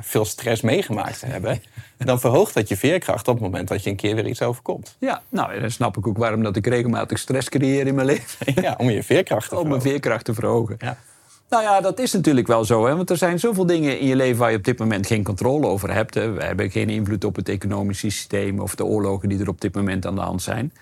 veel 0.00 0.24
stress 0.24 0.62
meegemaakt 0.62 1.18
te 1.18 1.26
hebben, 1.26 1.62
dan 1.98 2.20
verhoogt 2.20 2.54
dat 2.54 2.68
je 2.68 2.76
veerkracht 2.76 3.28
op 3.28 3.34
het 3.34 3.42
moment 3.42 3.68
dat 3.68 3.84
je 3.84 3.90
een 3.90 3.96
keer 3.96 4.14
weer 4.14 4.26
iets 4.26 4.42
overkomt. 4.42 4.96
Ja, 4.98 5.22
nou, 5.28 5.60
dan 5.60 5.70
snap 5.70 5.96
ik 5.96 6.06
ook 6.06 6.18
waarom 6.18 6.42
dat 6.42 6.56
ik 6.56 6.66
regelmatig 6.66 7.18
stress 7.18 7.48
creëer 7.48 7.86
in 7.86 7.94
mijn 7.94 8.06
leven. 8.06 8.62
Ja, 8.62 8.74
om 8.78 8.90
je 8.90 9.02
veerkracht 9.02 9.42
te 9.42 9.48
verhogen. 9.48 9.70
Om 9.72 9.82
mijn 9.82 9.92
veerkracht 9.92 10.24
te 10.24 10.34
verhogen. 10.34 10.76
Ja. 10.78 10.98
Nou 11.52 11.64
ja, 11.64 11.80
dat 11.80 11.98
is 11.98 12.12
natuurlijk 12.12 12.46
wel 12.46 12.64
zo. 12.64 12.86
Hè? 12.86 12.96
Want 12.96 13.10
er 13.10 13.16
zijn 13.16 13.38
zoveel 13.38 13.66
dingen 13.66 13.98
in 13.98 14.06
je 14.06 14.16
leven 14.16 14.38
waar 14.38 14.50
je 14.50 14.56
op 14.56 14.64
dit 14.64 14.78
moment 14.78 15.06
geen 15.06 15.24
controle 15.24 15.66
over 15.66 15.92
hebt. 15.92 16.14
Hè? 16.14 16.30
We 16.30 16.44
hebben 16.44 16.70
geen 16.70 16.88
invloed 16.88 17.24
op 17.24 17.36
het 17.36 17.48
economische 17.48 18.10
systeem 18.10 18.60
of 18.60 18.74
de 18.74 18.84
oorlogen 18.84 19.28
die 19.28 19.40
er 19.40 19.48
op 19.48 19.60
dit 19.60 19.74
moment 19.74 20.06
aan 20.06 20.14
de 20.14 20.20
hand 20.20 20.42
zijn. 20.42 20.72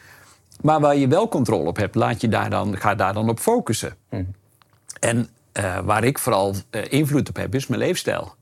Maar 0.61 0.81
waar 0.81 0.97
je 0.97 1.09
wel 1.09 1.29
controle 1.29 1.69
op 1.69 1.77
hebt, 1.77 1.95
laat 1.95 2.21
je 2.21 2.29
daar 2.29 2.51
dan, 2.51 2.77
ga 2.77 2.95
daar 2.95 3.15
dan 3.15 3.29
op 3.29 3.39
focussen. 3.39 3.97
Hm. 4.09 4.23
En 5.01 5.29
uh, 5.59 5.79
waar 5.79 6.05
ik 6.05 6.19
vooral 6.19 6.55
uh, 6.71 6.83
invloed 6.89 7.29
op 7.29 7.37
heb, 7.37 7.55
is 7.55 7.67
mijn 7.67 7.81
leefstijl. 7.81 8.35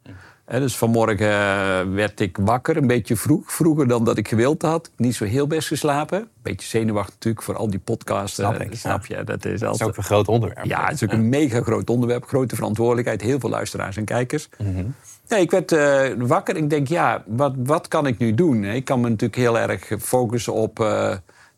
Dus 0.51 0.77
vanmorgen 0.77 1.31
eh, 1.31 1.95
werd 1.95 2.21
ik 2.21 2.37
wakker, 2.37 2.77
een 2.77 2.87
beetje 2.87 3.17
vroeg. 3.17 3.53
Vroeger 3.53 3.89
dan 3.89 4.05
dat 4.05 4.19
ik 4.19 4.29
gewild 4.29 4.63
had. 4.63 4.91
Niet 4.97 5.15
zo 5.15 5.25
heel 5.25 5.47
best 5.47 5.69
geslapen. 5.69 6.29
Beetje 6.43 6.69
zenuwachtig 6.69 7.15
natuurlijk 7.15 7.45
voor 7.45 7.57
al 7.57 7.71
die 7.71 7.79
podcasts. 7.79 8.37
Snap 8.37 8.61
ik. 8.61 8.75
Snap 8.75 9.07
je? 9.07 9.25
Dat 9.25 9.45
is, 9.45 9.63
altijd... 9.63 9.91
ook 9.91 9.97
een 9.97 10.03
groot 10.03 10.29
onderwerp. 10.29 10.65
Ja, 10.65 10.85
het 10.85 10.95
is 10.95 11.05
ook 11.05 11.13
een 11.13 11.29
mega 11.29 11.63
groot 11.63 11.91
onderwerp. 11.91 12.25
Grote 12.25 12.55
verantwoordelijkheid. 12.55 13.21
Heel 13.21 13.41
veel 13.41 13.51
luisteraars 13.51 13.97
en 13.97 14.05
kijkers. 14.05 14.49
Mm 14.59 14.95
nee, 15.29 15.41
ik 15.41 15.51
werd 15.51 15.73
uh, 15.73 16.27
wakker. 16.27 16.57
Ik 16.57 16.71
denk, 16.71 16.89
ja, 16.89 17.23
wat, 17.27 17.55
wat 17.57 17.89
kan 17.89 18.07
ik 18.07 18.19
nu 18.19 18.35
doen? 18.35 18.65
Ik 18.65 18.85
kan 18.85 19.01
me 19.01 19.09
natuurlijk 19.09 19.41
heel 19.41 19.59
erg 19.59 19.91
focussen 20.01 20.53
op... 20.53 20.81
Uh, 20.81 20.87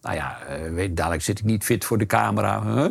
nou 0.03 0.17
ja, 0.17 0.39
weet, 0.73 0.97
dadelijk 0.97 1.23
zit 1.23 1.39
ik 1.39 1.45
niet 1.45 1.65
fit 1.65 1.85
voor 1.85 1.99
de 1.99 2.07
camera. 2.07 2.63
Huh? 2.63 2.87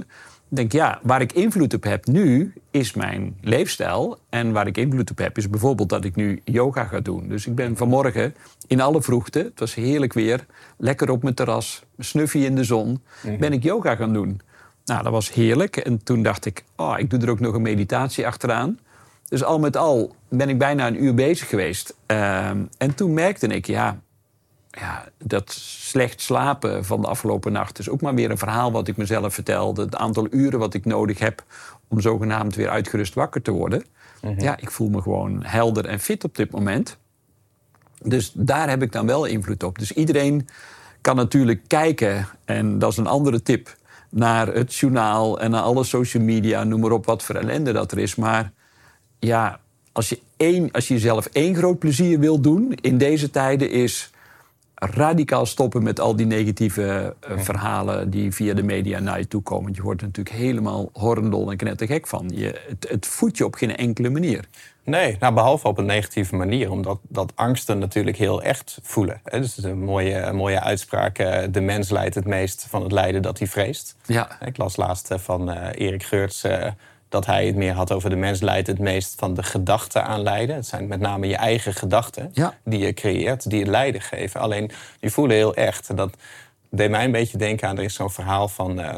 Denk, 0.57 0.71
ja, 0.71 0.99
waar 1.03 1.21
ik 1.21 1.33
invloed 1.33 1.73
op 1.73 1.83
heb 1.83 2.07
nu 2.07 2.53
is 2.71 2.93
mijn 2.93 3.37
leefstijl. 3.41 4.17
En 4.29 4.51
waar 4.51 4.67
ik 4.67 4.77
invloed 4.77 5.11
op 5.11 5.17
heb 5.17 5.37
is 5.37 5.49
bijvoorbeeld 5.49 5.89
dat 5.89 6.05
ik 6.05 6.15
nu 6.15 6.41
yoga 6.43 6.83
ga 6.83 6.99
doen. 6.99 7.27
Dus 7.27 7.47
ik 7.47 7.55
ben 7.55 7.77
vanmorgen 7.77 8.35
in 8.67 8.81
alle 8.81 9.01
vroegte, 9.01 9.39
het 9.39 9.59
was 9.59 9.75
heerlijk 9.75 10.13
weer, 10.13 10.45
lekker 10.77 11.09
op 11.09 11.23
mijn 11.23 11.35
terras, 11.35 11.83
snuffie 11.97 12.45
in 12.45 12.55
de 12.55 12.63
zon, 12.63 13.01
mhm. 13.21 13.37
ben 13.37 13.53
ik 13.53 13.63
yoga 13.63 13.95
gaan 13.95 14.13
doen. 14.13 14.41
Nou, 14.85 15.03
dat 15.03 15.11
was 15.11 15.33
heerlijk. 15.33 15.77
En 15.77 16.03
toen 16.03 16.23
dacht 16.23 16.45
ik, 16.45 16.63
oh, 16.75 16.95
ik 16.97 17.09
doe 17.09 17.19
er 17.19 17.29
ook 17.29 17.39
nog 17.39 17.53
een 17.53 17.61
meditatie 17.61 18.27
achteraan. 18.27 18.79
Dus 19.27 19.43
al 19.43 19.59
met 19.59 19.77
al 19.77 20.15
ben 20.29 20.49
ik 20.49 20.57
bijna 20.57 20.87
een 20.87 21.03
uur 21.03 21.13
bezig 21.13 21.49
geweest. 21.49 21.95
Ehm, 22.05 22.57
en 22.77 22.95
toen 22.95 23.13
merkte 23.13 23.47
ik, 23.47 23.67
ja, 23.67 23.99
ja, 24.69 25.07
dat 25.17 25.51
slecht 25.51 26.21
slapen 26.21 26.85
van 26.85 27.01
de 27.01 27.07
afgelopen 27.07 27.51
nacht 27.51 27.79
is 27.79 27.89
ook 27.89 28.01
maar 28.01 28.15
weer 28.15 28.31
een 28.31 28.37
verhaal 28.37 28.71
wat 28.71 28.87
ik 28.87 28.97
mezelf 28.97 29.33
vertelde. 29.33 29.81
Het 29.81 29.95
aantal 29.95 30.27
uren 30.31 30.59
wat 30.59 30.73
ik 30.73 30.85
nodig 30.85 31.19
heb 31.19 31.43
om 31.87 32.01
zogenaamd 32.01 32.55
weer 32.55 32.69
uitgerust 32.69 33.13
wakker 33.13 33.41
te 33.41 33.51
worden. 33.51 33.83
Mhm. 34.21 34.41
Ja, 34.41 34.57
ik 34.59 34.71
voel 34.71 34.89
me 34.89 35.01
gewoon 35.01 35.43
helder 35.43 35.85
en 35.85 35.99
fit 35.99 36.23
op 36.23 36.35
dit 36.35 36.51
moment. 36.51 36.97
Dus 38.01 38.31
daar 38.35 38.69
heb 38.69 38.81
ik 38.81 38.91
dan 38.91 39.05
wel 39.05 39.25
invloed 39.25 39.63
op. 39.63 39.79
Dus 39.79 39.91
iedereen 39.91 40.47
kan 41.01 41.15
natuurlijk 41.15 41.61
kijken, 41.67 42.27
en 42.45 42.79
dat 42.79 42.91
is 42.91 42.97
een 42.97 43.07
andere 43.07 43.41
tip, 43.41 43.77
naar 44.09 44.47
het 44.47 44.75
journaal 44.75 45.39
en 45.39 45.51
naar 45.51 45.61
alle 45.61 45.83
social 45.83 46.23
media, 46.23 46.63
noem 46.63 46.79
maar 46.79 46.91
op 46.91 47.05
wat 47.05 47.23
voor 47.23 47.35
ellende 47.35 47.71
dat 47.71 47.91
er 47.91 47.97
is. 47.97 48.15
Maar 48.15 48.51
ja, 49.19 49.59
als 49.91 50.09
je, 50.09 50.19
één, 50.37 50.71
als 50.71 50.87
je 50.87 50.93
jezelf 50.93 51.25
één 51.25 51.55
groot 51.55 51.79
plezier 51.79 52.19
wil 52.19 52.41
doen 52.41 52.73
in 52.73 52.97
deze 52.97 53.29
tijden, 53.29 53.71
is 53.71 54.08
radicaal 54.79 55.45
stoppen 55.45 55.83
met 55.83 55.99
al 55.99 56.15
die 56.15 56.25
negatieve 56.25 57.15
uh, 57.29 57.37
verhalen 57.37 58.09
die 58.09 58.33
via 58.33 58.53
de 58.53 58.63
media 58.63 58.99
naar 58.99 59.19
je 59.19 59.27
toe 59.27 59.41
komen. 59.41 59.71
Je 59.75 59.81
wordt 59.81 60.01
er 60.01 60.07
natuurlijk 60.07 60.35
helemaal 60.35 60.89
horrendol 60.93 61.51
en 61.51 61.57
knettergek 61.57 62.07
van. 62.07 62.31
Je, 62.33 62.61
het, 62.67 62.89
het 62.89 63.05
voedt 63.07 63.37
je 63.37 63.45
op 63.45 63.55
geen 63.55 63.75
enkele 63.75 64.09
manier. 64.09 64.47
Nee, 64.83 65.17
nou, 65.19 65.33
behalve 65.33 65.67
op 65.67 65.77
een 65.77 65.85
negatieve 65.85 66.35
manier, 66.35 66.71
omdat 66.71 66.99
dat 67.01 67.31
angsten 67.35 67.79
natuurlijk 67.79 68.17
heel 68.17 68.43
echt 68.43 68.79
voelen. 68.81 69.21
Hè? 69.23 69.39
Dus 69.39 69.63
een 69.63 69.83
mooie, 69.83 70.33
mooie 70.33 70.61
uitspraak: 70.61 71.19
uh, 71.19 71.39
de 71.51 71.61
mens 71.61 71.89
leidt 71.89 72.15
het 72.15 72.25
meest 72.25 72.65
van 72.69 72.83
het 72.83 72.91
lijden 72.91 73.21
dat 73.21 73.39
hij 73.39 73.47
vreest. 73.47 73.95
Ja. 74.05 74.41
Ik 74.45 74.57
las 74.57 74.77
laatst 74.77 75.13
van 75.17 75.49
uh, 75.49 75.67
Erik 75.73 76.03
Geurts 76.03 76.45
dat 77.09 77.25
hij 77.25 77.45
het 77.45 77.55
meer 77.55 77.73
had 77.73 77.91
over 77.91 78.09
de 78.09 78.15
mens 78.15 78.41
leidt 78.41 78.67
het 78.67 78.79
meest 78.79 79.13
van 79.17 79.33
de 79.33 79.43
gedachten 79.43 80.03
aan 80.03 80.21
lijden. 80.21 80.55
Het 80.55 80.65
zijn 80.65 80.87
met 80.87 80.99
name 80.99 81.27
je 81.27 81.35
eigen 81.35 81.73
gedachten 81.73 82.33
die 82.63 82.79
je 82.79 82.93
creëert, 82.93 83.49
die 83.49 83.59
het 83.59 83.67
lijden 83.67 84.01
geven. 84.01 84.39
Alleen 84.39 84.71
die 84.99 85.11
voelen 85.11 85.35
heel 85.35 85.53
echt. 85.55 85.89
En 85.89 85.95
dat 85.95 86.15
deed 86.69 86.89
mij 86.89 87.05
een 87.05 87.11
beetje 87.11 87.37
denken 87.37 87.67
aan, 87.67 87.77
er 87.77 87.83
is 87.83 87.93
zo'n 87.93 88.11
verhaal 88.11 88.47
van 88.47 88.79
uh, 88.79 88.95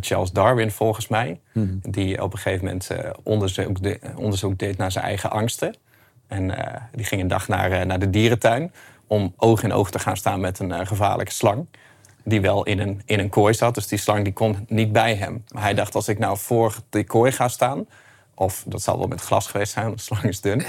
Charles 0.00 0.32
Darwin 0.32 0.70
volgens 0.70 1.08
mij. 1.08 1.40
Mhm. 1.52 1.76
Die 1.82 2.22
op 2.22 2.32
een 2.32 2.38
gegeven 2.38 2.64
moment 2.64 2.90
uh, 2.92 3.10
onderzoek, 3.22 3.82
de, 3.82 3.98
onderzoek, 4.16 4.58
deed 4.58 4.76
naar 4.76 4.92
zijn 4.92 5.04
eigen 5.04 5.30
angsten. 5.30 5.74
En 6.26 6.50
uh, 6.50 6.58
die 6.92 7.04
ging 7.04 7.20
een 7.20 7.28
dag 7.28 7.48
naar, 7.48 7.86
naar 7.86 7.98
de 7.98 8.10
dierentuin 8.10 8.72
om 9.06 9.34
oog 9.36 9.62
in 9.62 9.72
oog 9.72 9.90
te 9.90 9.98
gaan 9.98 10.16
staan 10.16 10.40
met 10.40 10.58
een 10.58 10.86
gevaarlijke 10.86 11.32
slang 11.32 11.66
die 12.24 12.40
wel 12.40 12.64
in 12.64 12.78
een, 12.78 13.02
in 13.04 13.18
een 13.18 13.28
kooi 13.28 13.54
zat. 13.54 13.74
Dus 13.74 13.86
die 13.86 13.98
slang 13.98 14.24
die 14.24 14.32
kon 14.32 14.64
niet 14.68 14.92
bij 14.92 15.14
hem. 15.14 15.44
Maar 15.48 15.62
hij 15.62 15.74
dacht, 15.74 15.94
als 15.94 16.08
ik 16.08 16.18
nou 16.18 16.38
voor 16.38 16.76
die 16.90 17.04
kooi 17.04 17.32
ga 17.32 17.48
staan... 17.48 17.86
of 18.34 18.64
dat 18.66 18.82
zal 18.82 18.98
wel 18.98 19.06
met 19.06 19.20
glas 19.20 19.46
geweest 19.46 19.72
zijn, 19.72 19.84
want 19.84 19.96
de 19.96 20.04
slang 20.04 20.22
is 20.22 20.40
dun... 20.40 20.64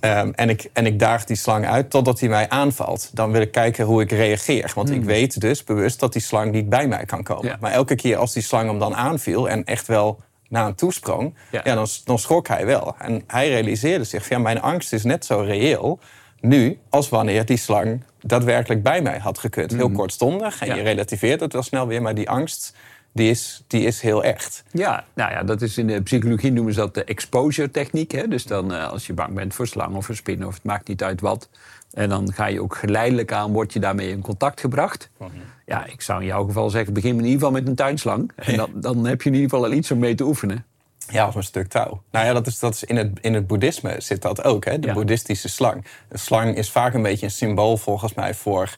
Um, 0.00 0.32
en, 0.42 0.48
ik, 0.48 0.70
en 0.72 0.86
ik 0.86 0.98
daag 0.98 1.24
die 1.24 1.36
slang 1.36 1.66
uit 1.66 1.90
totdat 1.90 2.20
hij 2.20 2.28
mij 2.28 2.48
aanvalt. 2.48 3.10
Dan 3.12 3.32
wil 3.32 3.40
ik 3.40 3.52
kijken 3.52 3.84
hoe 3.84 4.02
ik 4.02 4.10
reageer. 4.10 4.72
Want 4.74 4.90
ik 4.90 4.96
hmm. 4.96 5.04
weet 5.04 5.40
dus 5.40 5.64
bewust 5.64 6.00
dat 6.00 6.12
die 6.12 6.22
slang 6.22 6.52
niet 6.52 6.68
bij 6.68 6.88
mij 6.88 7.04
kan 7.04 7.22
komen. 7.22 7.56
Maar 7.60 7.72
elke 7.72 7.94
keer 7.94 8.16
als 8.16 8.32
die 8.32 8.42
slang 8.42 8.68
hem 8.68 8.78
dan 8.78 8.94
aanviel 8.94 9.48
en 9.48 9.64
echt 9.64 9.86
wel 9.86 10.20
naar 10.48 10.64
hem 10.64 10.74
toesprong... 10.74 11.34
Ja. 11.50 11.60
ja 11.64 11.74
dan, 11.74 11.86
dan 12.04 12.18
schrok 12.18 12.48
hij 12.48 12.66
wel. 12.66 12.94
En 12.98 13.22
hij 13.26 13.48
realiseerde 13.48 14.04
zich, 14.04 14.28
ja, 14.28 14.38
mijn 14.38 14.60
angst 14.60 14.92
is 14.92 15.04
net 15.04 15.24
zo 15.24 15.40
reëel 15.40 16.00
nu 16.40 16.78
als 16.88 17.08
wanneer 17.08 17.44
die 17.44 17.56
slang 17.56 18.02
daadwerkelijk 18.22 18.82
bij 18.82 19.02
mij 19.02 19.18
had 19.18 19.38
gekund. 19.38 19.70
Heel 19.70 19.88
mhm. 19.88 19.96
kortstondig 19.96 20.60
en 20.60 20.76
je 20.76 20.82
relativeert 20.82 21.40
het 21.40 21.52
wel 21.52 21.62
snel 21.62 21.86
weer, 21.86 22.02
maar 22.02 22.14
die 22.14 22.30
angst 22.30 22.74
die 23.12 23.30
is, 23.30 23.62
die 23.66 23.82
is 23.82 24.00
heel 24.00 24.24
echt. 24.24 24.62
Ja, 24.70 25.04
nou 25.14 25.32
ja, 25.32 25.42
dat 25.42 25.62
is 25.62 25.78
in 25.78 25.86
de 25.86 26.02
psychologie 26.02 26.52
noemen 26.52 26.74
ze 26.74 26.80
dat 26.80 26.94
de 26.94 27.04
exposure 27.04 27.70
techniek. 27.70 28.10
Hè? 28.10 28.28
Dus 28.28 28.44
dan 28.44 28.72
uh, 28.72 28.88
als 28.88 29.06
je 29.06 29.12
bang 29.12 29.34
bent 29.34 29.54
voor 29.54 29.66
slang 29.66 29.96
of 29.96 30.06
voor 30.06 30.14
spinnen 30.14 30.48
of 30.48 30.54
het 30.54 30.64
maakt 30.64 30.88
niet 30.88 31.02
uit 31.02 31.20
wat. 31.20 31.48
En 31.92 32.08
dan 32.08 32.32
ga 32.32 32.46
je 32.46 32.62
ook 32.62 32.76
geleidelijk 32.76 33.32
aan, 33.32 33.52
word 33.52 33.72
je 33.72 33.80
daarmee 33.80 34.08
in 34.08 34.20
contact 34.20 34.60
gebracht. 34.60 35.10
Mhm. 35.16 35.30
Ja, 35.66 35.86
ik 35.86 36.00
zou 36.00 36.20
in 36.20 36.26
jouw 36.26 36.44
geval 36.44 36.70
zeggen, 36.70 36.92
begin 36.92 37.10
in 37.10 37.24
ieder 37.24 37.32
geval 37.32 37.50
met 37.50 37.68
een 37.68 37.74
tuinslang. 37.74 38.32
En 38.36 38.56
dan, 38.62 38.70
dan 38.74 39.06
heb 39.06 39.22
je 39.22 39.28
in 39.28 39.34
ieder 39.34 39.50
geval 39.50 39.64
al 39.64 39.72
iets 39.72 39.90
om 39.90 39.98
mee 39.98 40.14
te 40.14 40.24
oefenen. 40.24 40.64
Ja, 41.10 41.26
of 41.26 41.34
een 41.34 41.42
stuk 41.42 41.68
touw. 41.68 42.02
Nou 42.10 42.26
ja, 42.26 42.32
dat 42.32 42.46
is, 42.46 42.58
dat 42.58 42.74
is 42.74 42.84
in, 42.84 42.96
het, 42.96 43.18
in 43.20 43.34
het 43.34 43.46
boeddhisme 43.46 43.94
zit 43.98 44.22
dat 44.22 44.44
ook, 44.44 44.64
hè? 44.64 44.78
de 44.78 44.92
boeddhistische 44.92 45.48
slang. 45.48 45.84
De 46.08 46.18
slang 46.18 46.56
is 46.56 46.70
vaak 46.70 46.94
een 46.94 47.02
beetje 47.02 47.26
een 47.26 47.32
symbool 47.32 47.76
volgens 47.76 48.14
mij 48.14 48.34
voor, 48.34 48.76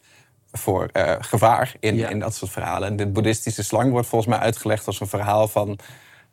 voor 0.53 0.89
uh, 0.93 1.13
gevaar 1.19 1.75
in, 1.81 1.99
in 2.11 2.19
dat 2.19 2.35
soort 2.35 2.51
verhalen. 2.51 2.89
En 2.89 2.97
de 2.97 3.07
boeddhistische 3.07 3.63
slang 3.63 3.91
wordt 3.91 4.09
volgens 4.09 4.31
mij 4.35 4.41
uitgelegd 4.41 4.87
als 4.87 5.01
een 5.01 5.07
verhaal 5.07 5.49
van 5.49 5.79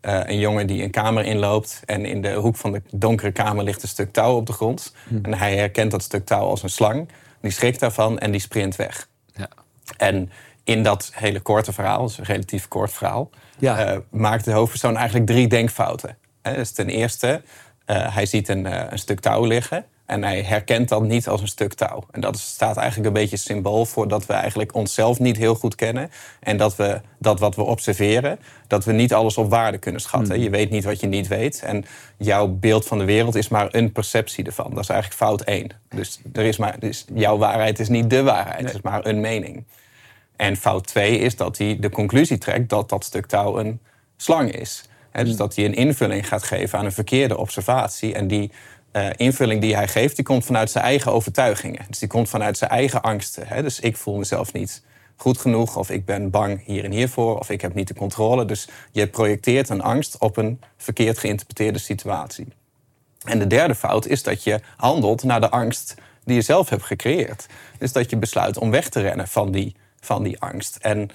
uh, 0.01 0.19
een 0.23 0.39
jongen 0.39 0.67
die 0.67 0.83
een 0.83 0.91
kamer 0.91 1.25
inloopt. 1.25 1.81
En 1.85 2.05
in 2.05 2.21
de 2.21 2.33
hoek 2.33 2.55
van 2.55 2.71
de 2.71 2.81
donkere 2.91 3.31
kamer 3.31 3.63
ligt 3.63 3.83
een 3.83 3.89
stuk 3.89 4.13
touw 4.13 4.35
op 4.35 4.45
de 4.45 4.53
grond. 4.53 4.93
Hm. 5.07 5.19
En 5.21 5.33
hij 5.33 5.55
herkent 5.57 5.91
dat 5.91 6.03
stuk 6.03 6.25
touw 6.25 6.45
als 6.45 6.63
een 6.63 6.69
slang. 6.69 7.09
Die 7.41 7.51
schrikt 7.51 7.79
daarvan 7.79 8.19
en 8.19 8.31
die 8.31 8.41
sprint 8.41 8.75
weg. 8.75 9.07
Ja. 9.33 9.49
En 9.97 10.31
in 10.69 10.83
dat 10.83 11.11
hele 11.13 11.39
korte 11.39 11.73
verhaal, 11.73 12.03
dus 12.03 12.17
een 12.17 12.23
relatief 12.23 12.67
kort 12.67 12.93
verhaal, 12.93 13.29
ja. 13.59 13.93
uh, 13.93 13.97
maakt 14.09 14.45
de 14.45 14.51
hoofdpersoon 14.51 14.97
eigenlijk 14.97 15.25
drie 15.25 15.47
denkfouten. 15.47 16.17
dus 16.41 16.71
ten 16.71 16.89
eerste, 16.89 17.41
uh, 17.85 18.15
hij 18.15 18.25
ziet 18.25 18.47
een, 18.47 18.65
uh, 18.65 18.83
een, 18.89 18.99
stuk 18.99 19.19
touw 19.19 19.43
liggen. 19.43 19.85
En 20.05 20.23
hij 20.23 20.41
herkent 20.41 20.89
dat 20.89 21.03
niet 21.03 21.27
als 21.27 21.41
een 21.41 21.47
stuk 21.47 21.73
touw. 21.73 22.03
En 22.11 22.21
dat 22.21 22.37
staat 22.37 22.77
eigenlijk 22.77 23.07
een 23.07 23.21
beetje 23.21 23.37
symbool 23.37 23.85
voor 23.85 24.07
dat 24.07 24.25
we 24.25 24.33
eigenlijk 24.33 24.73
onszelf 24.73 25.19
niet 25.19 25.37
heel 25.37 25.55
goed 25.55 25.75
kennen. 25.75 26.11
En 26.39 26.57
dat 26.57 26.75
we 26.75 27.01
dat 27.19 27.39
wat 27.39 27.55
we 27.55 27.61
observeren, 27.61 28.39
dat 28.67 28.85
we 28.85 28.91
niet 28.91 29.13
alles 29.13 29.37
op 29.37 29.49
waarde 29.49 29.77
kunnen 29.77 30.01
schatten. 30.01 30.33
Hmm. 30.33 30.43
Je 30.43 30.49
weet 30.49 30.69
niet 30.69 30.83
wat 30.83 30.99
je 30.99 31.07
niet 31.07 31.27
weet. 31.27 31.61
En 31.61 31.85
jouw 32.17 32.47
beeld 32.47 32.85
van 32.85 32.97
de 32.97 33.05
wereld 33.05 33.35
is 33.35 33.47
maar 33.47 33.67
een 33.71 33.91
perceptie 33.91 34.45
ervan. 34.45 34.69
Dat 34.69 34.83
is 34.83 34.89
eigenlijk 34.89 35.21
fout 35.21 35.41
één. 35.41 35.69
Dus, 35.89 36.19
er 36.33 36.45
is 36.45 36.57
maar, 36.57 36.79
dus 36.79 37.05
jouw 37.13 37.37
waarheid 37.37 37.79
is 37.79 37.89
niet 37.89 38.09
de 38.09 38.23
waarheid, 38.23 38.65
het 38.65 38.73
is 38.73 38.81
maar 38.81 39.05
een 39.05 39.19
mening. 39.19 39.65
En 40.39 40.57
fout 40.57 40.87
twee 40.87 41.17
is 41.17 41.35
dat 41.35 41.57
hij 41.57 41.77
de 41.79 41.89
conclusie 41.89 42.37
trekt 42.37 42.69
dat 42.69 42.89
dat 42.89 43.03
stuk 43.03 43.25
touw 43.25 43.57
een 43.57 43.79
slang 44.17 44.51
is. 44.51 44.83
dus 45.11 45.27
hmm. 45.27 45.35
dat 45.35 45.55
hij 45.55 45.65
een 45.65 45.73
invulling 45.73 46.27
gaat 46.27 46.43
geven 46.43 46.79
aan 46.79 46.85
een 46.85 46.91
verkeerde 46.91 47.37
observatie. 47.37 48.13
En 48.13 48.27
die 48.27 48.51
uh, 48.93 49.07
invulling 49.15 49.61
die 49.61 49.75
hij 49.75 49.87
geeft, 49.87 50.15
die 50.15 50.25
komt 50.25 50.45
vanuit 50.45 50.71
zijn 50.71 50.83
eigen 50.83 51.11
overtuigingen. 51.11 51.85
Dus 51.87 51.99
die 51.99 52.07
komt 52.07 52.29
vanuit 52.29 52.57
zijn 52.57 52.69
eigen 52.69 53.01
angsten. 53.01 53.63
Dus 53.63 53.79
ik 53.79 53.97
voel 53.97 54.17
mezelf 54.17 54.53
niet 54.53 54.83
goed 55.15 55.37
genoeg, 55.37 55.75
of 55.75 55.89
ik 55.89 56.05
ben 56.05 56.29
bang 56.29 56.65
hier 56.65 56.83
en 56.83 56.91
hiervoor, 56.91 57.39
of 57.39 57.49
ik 57.49 57.61
heb 57.61 57.73
niet 57.73 57.87
de 57.87 57.93
controle. 57.93 58.45
Dus 58.45 58.67
je 58.91 59.07
projecteert 59.07 59.69
een 59.69 59.81
angst 59.81 60.17
op 60.17 60.37
een 60.37 60.61
verkeerd 60.77 61.17
geïnterpreteerde 61.17 61.79
situatie. 61.79 62.47
En 63.23 63.39
de 63.39 63.47
derde 63.47 63.75
fout 63.75 64.05
is 64.05 64.23
dat 64.23 64.43
je 64.43 64.59
handelt 64.77 65.23
naar 65.23 65.41
de 65.41 65.49
angst 65.49 65.95
die 66.23 66.35
je 66.35 66.41
zelf 66.41 66.69
hebt 66.69 66.83
gecreëerd. 66.83 67.45
Dus 67.77 67.91
dat 67.91 68.09
je 68.09 68.17
besluit 68.17 68.57
om 68.57 68.71
weg 68.71 68.89
te 68.89 69.01
rennen 69.01 69.27
van 69.27 69.51
die, 69.51 69.75
van 70.01 70.23
die 70.23 70.39
angst. 70.39 70.75
En 70.75 71.09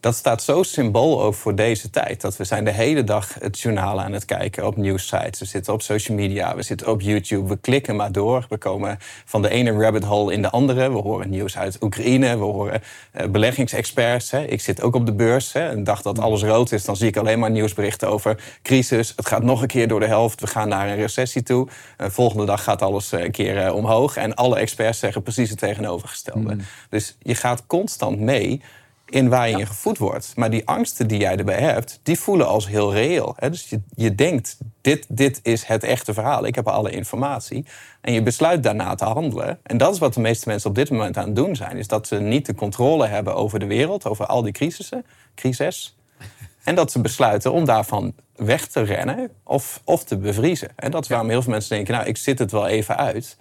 dat 0.00 0.14
staat 0.14 0.42
zo 0.42 0.62
symbool 0.62 1.22
ook 1.22 1.34
voor 1.34 1.54
deze 1.54 1.90
tijd. 1.90 2.20
Dat 2.20 2.36
we 2.36 2.44
zijn 2.44 2.64
de 2.64 2.70
hele 2.70 3.04
dag 3.04 3.34
het 3.40 3.60
journaal 3.60 4.00
aan 4.00 4.12
het 4.12 4.24
kijken 4.24 4.66
op 4.66 4.76
nieuwsites. 4.76 5.38
We 5.38 5.44
zitten 5.44 5.72
op 5.72 5.82
social 5.82 6.16
media, 6.16 6.56
we 6.56 6.62
zitten 6.62 6.88
op 6.88 7.00
YouTube. 7.00 7.48
We 7.48 7.56
klikken 7.56 7.96
maar 7.96 8.12
door. 8.12 8.46
We 8.48 8.58
komen 8.58 8.98
van 9.24 9.42
de 9.42 9.48
ene 9.48 9.72
rabbit 9.72 10.04
hole 10.04 10.32
in 10.32 10.42
de 10.42 10.50
andere. 10.50 10.90
We 10.90 10.98
horen 10.98 11.30
nieuws 11.30 11.58
uit 11.58 11.82
Oekraïne. 11.82 12.38
We 12.38 12.44
horen 12.44 12.82
uh, 13.20 13.26
beleggingsexperts. 13.26 14.30
Hè. 14.30 14.44
Ik 14.44 14.60
zit 14.60 14.82
ook 14.82 14.94
op 14.94 15.06
de 15.06 15.12
beurs. 15.12 15.52
Hè. 15.52 15.70
Een 15.70 15.84
dag 15.84 16.02
dat 16.02 16.18
alles 16.18 16.42
rood 16.42 16.72
is, 16.72 16.84
dan 16.84 16.96
zie 16.96 17.08
ik 17.08 17.16
alleen 17.16 17.38
maar 17.38 17.50
nieuwsberichten 17.50 18.08
over 18.08 18.42
crisis. 18.62 19.12
Het 19.16 19.26
gaat 19.26 19.42
nog 19.42 19.62
een 19.62 19.68
keer 19.68 19.88
door 19.88 20.00
de 20.00 20.06
helft. 20.06 20.40
We 20.40 20.46
gaan 20.46 20.68
naar 20.68 20.88
een 20.88 20.96
recessie 20.96 21.42
toe. 21.42 21.68
Uh, 21.98 22.08
volgende 22.08 22.46
dag 22.46 22.62
gaat 22.62 22.82
alles 22.82 23.12
uh, 23.12 23.24
een 23.24 23.30
keer 23.30 23.72
omhoog. 23.72 24.16
En 24.16 24.34
alle 24.34 24.58
experts 24.58 24.98
zeggen 24.98 25.22
precies 25.22 25.50
het 25.50 25.58
tegenovergestelde. 25.58 26.54
Mm. 26.54 26.60
Dus 26.90 27.16
je 27.18 27.34
gaat 27.34 27.66
constant 27.66 28.20
mee 28.20 28.62
in 29.10 29.28
waar 29.28 29.48
je 29.48 29.58
in 29.58 29.66
gevoed 29.66 29.98
wordt. 29.98 30.32
Maar 30.36 30.50
die 30.50 30.66
angsten 30.66 31.06
die 31.06 31.18
jij 31.18 31.36
erbij 31.36 31.60
hebt, 31.60 32.00
die 32.02 32.18
voelen 32.18 32.46
als 32.46 32.68
heel 32.68 32.92
reëel. 32.92 33.34
Hè? 33.36 33.50
Dus 33.50 33.68
je, 33.68 33.80
je 33.94 34.14
denkt, 34.14 34.58
dit, 34.80 35.06
dit 35.08 35.40
is 35.42 35.64
het 35.64 35.84
echte 35.84 36.14
verhaal. 36.14 36.46
Ik 36.46 36.54
heb 36.54 36.68
alle 36.68 36.90
informatie. 36.90 37.64
En 38.00 38.12
je 38.12 38.22
besluit 38.22 38.62
daarna 38.62 38.94
te 38.94 39.04
handelen. 39.04 39.58
En 39.62 39.76
dat 39.76 39.92
is 39.92 39.98
wat 39.98 40.14
de 40.14 40.20
meeste 40.20 40.48
mensen 40.48 40.70
op 40.70 40.76
dit 40.76 40.90
moment 40.90 41.16
aan 41.16 41.26
het 41.26 41.36
doen 41.36 41.56
zijn. 41.56 41.76
Is 41.76 41.88
dat 41.88 42.06
ze 42.06 42.16
niet 42.16 42.46
de 42.46 42.54
controle 42.54 43.06
hebben 43.06 43.34
over 43.34 43.58
de 43.58 43.66
wereld, 43.66 44.06
over 44.06 44.26
al 44.26 44.42
die 44.42 44.52
crisissen, 44.52 45.04
crises. 45.34 45.96
En 46.64 46.74
dat 46.74 46.92
ze 46.92 47.00
besluiten 47.00 47.52
om 47.52 47.64
daarvan 47.64 48.14
weg 48.36 48.66
te 48.66 48.82
rennen 48.82 49.30
of, 49.44 49.80
of 49.84 50.04
te 50.04 50.16
bevriezen. 50.16 50.68
En 50.76 50.90
dat 50.90 51.02
is 51.02 51.08
waarom 51.08 51.28
heel 51.28 51.42
veel 51.42 51.52
mensen 51.52 51.76
denken, 51.76 51.94
nou, 51.94 52.06
ik 52.06 52.16
zit 52.16 52.38
het 52.38 52.52
wel 52.52 52.66
even 52.66 52.96
uit. 52.96 53.36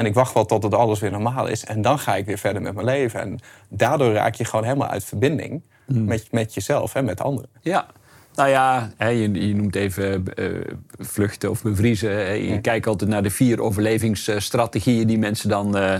En 0.00 0.06
ik 0.06 0.14
wacht 0.14 0.34
wel 0.34 0.46
tot 0.46 0.62
het 0.62 0.74
alles 0.74 1.00
weer 1.00 1.10
normaal 1.10 1.46
is. 1.46 1.64
En 1.64 1.82
dan 1.82 1.98
ga 1.98 2.16
ik 2.16 2.26
weer 2.26 2.38
verder 2.38 2.62
met 2.62 2.74
mijn 2.74 2.86
leven. 2.86 3.20
En 3.20 3.38
daardoor 3.68 4.12
raak 4.12 4.34
je 4.34 4.44
gewoon 4.44 4.64
helemaal 4.64 4.88
uit 4.88 5.04
verbinding 5.04 5.62
hmm. 5.86 6.04
met, 6.04 6.26
met 6.30 6.54
jezelf 6.54 6.94
en 6.94 7.04
met 7.04 7.20
anderen. 7.20 7.50
Ja. 7.60 7.86
Nou 8.34 8.48
ja, 8.48 8.90
hè, 8.96 9.08
je, 9.08 9.46
je, 9.46 9.54
noemt 9.54 9.76
even 9.76 10.24
uh, 10.34 10.60
vluchten 10.98 11.50
of 11.50 11.62
bevriezen. 11.62 12.44
Je 12.44 12.60
kijkt 12.60 12.86
altijd 12.86 13.10
naar 13.10 13.22
de 13.22 13.30
vier 13.30 13.60
overlevingsstrategieën 13.60 15.06
die 15.06 15.18
mensen 15.18 15.48
dan 15.48 15.76
uh, 15.76 15.98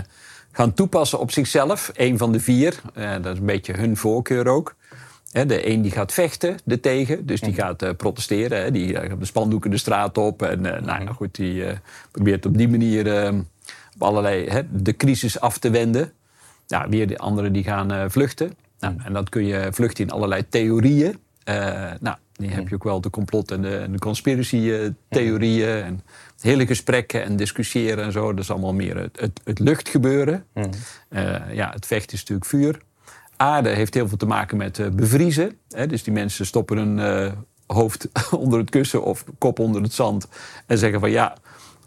gaan 0.52 0.74
toepassen 0.74 1.18
op 1.18 1.30
zichzelf. 1.30 1.90
Eén 1.94 2.18
van 2.18 2.32
de 2.32 2.40
vier. 2.40 2.80
dat 2.94 3.32
is 3.32 3.38
een 3.38 3.46
beetje 3.46 3.72
hun 3.72 3.96
voorkeur 3.96 4.48
ook. 4.48 4.74
De 5.32 5.68
een 5.68 5.82
die 5.82 5.90
gaat 5.90 6.12
vechten, 6.12 6.56
de 6.64 6.80
tegen, 6.80 7.26
dus 7.26 7.40
die 7.40 7.54
gaat 7.54 7.82
uh, 7.82 7.90
protesteren. 7.96 8.72
Die 8.72 8.94
gaat 8.94 9.20
de 9.20 9.26
spandoeken 9.26 9.70
de 9.70 9.78
straat 9.78 10.18
op. 10.18 10.42
En 10.42 10.60
nou, 10.60 11.06
goed, 11.06 11.34
die 11.34 11.64
probeert 12.10 12.46
op 12.46 12.56
die 12.56 12.68
manier 12.68 13.16
ehm, 13.16 13.40
op 14.00 14.06
allerlei 14.06 14.48
hè, 14.48 14.62
de 14.70 14.96
crisis 14.96 15.40
af 15.40 15.58
te 15.58 15.70
wenden. 15.70 16.12
Nou, 16.68 16.90
weer 16.90 17.06
de 17.06 17.18
anderen 17.18 17.52
die 17.52 17.64
gaan 17.64 17.92
uh, 17.92 18.04
vluchten. 18.08 18.52
Nou, 18.78 18.94
en 19.04 19.12
dat 19.12 19.28
kun 19.28 19.46
je 19.46 19.68
vluchten 19.72 20.04
in 20.04 20.10
allerlei 20.10 20.48
theorieën. 20.48 21.18
Uh, 21.44 21.54
nou, 22.00 22.16
die 22.32 22.50
heb 22.50 22.68
je 22.68 22.74
ook 22.74 22.84
wel 22.84 23.00
de 23.00 23.10
complot- 23.10 23.50
en 23.50 23.62
de, 23.62 23.86
de 23.90 23.98
conspiracy-theorieën. 23.98 25.82
En 25.82 26.00
hele 26.40 26.66
gesprekken 26.66 27.24
en 27.24 27.36
discussiëren 27.36 28.04
en 28.04 28.12
zo. 28.12 28.30
Dat 28.30 28.44
is 28.44 28.50
allemaal 28.50 28.74
meer 28.74 28.96
het, 28.96 29.20
het, 29.20 29.40
het 29.44 29.58
luchtgebeuren. 29.58 30.44
Uh, 30.54 31.54
ja, 31.54 31.70
het 31.70 31.86
vechten 31.86 32.12
is 32.12 32.20
natuurlijk 32.20 32.46
vuur. 32.46 32.78
Aarde 33.36 33.68
heeft 33.68 33.94
heel 33.94 34.08
veel 34.08 34.16
te 34.16 34.26
maken 34.26 34.56
met 34.56 34.96
bevriezen. 34.96 35.58
Hè, 35.68 35.86
dus 35.86 36.02
die 36.02 36.12
mensen 36.12 36.46
stoppen 36.46 36.76
hun 36.76 37.34
hoofd 37.66 38.08
onder 38.44 38.58
het 38.58 38.70
kussen 38.70 39.04
of 39.04 39.24
kop 39.38 39.58
onder 39.58 39.82
het 39.82 39.92
zand. 39.92 40.28
En 40.66 40.78
zeggen 40.78 41.00
van 41.00 41.10
ja, 41.10 41.36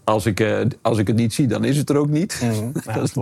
als 0.03 0.25
ik, 0.25 0.39
uh, 0.39 0.61
als 0.81 0.97
ik 0.97 1.07
het 1.07 1.15
niet 1.15 1.33
zie, 1.33 1.47
dan 1.47 1.63
is 1.63 1.77
het 1.77 1.89
er 1.89 1.97
ook 1.97 2.09
niet. 2.09 2.41
Mm, 2.43 2.71
ja, 2.85 2.93
dat, 2.93 3.03
is, 3.03 3.13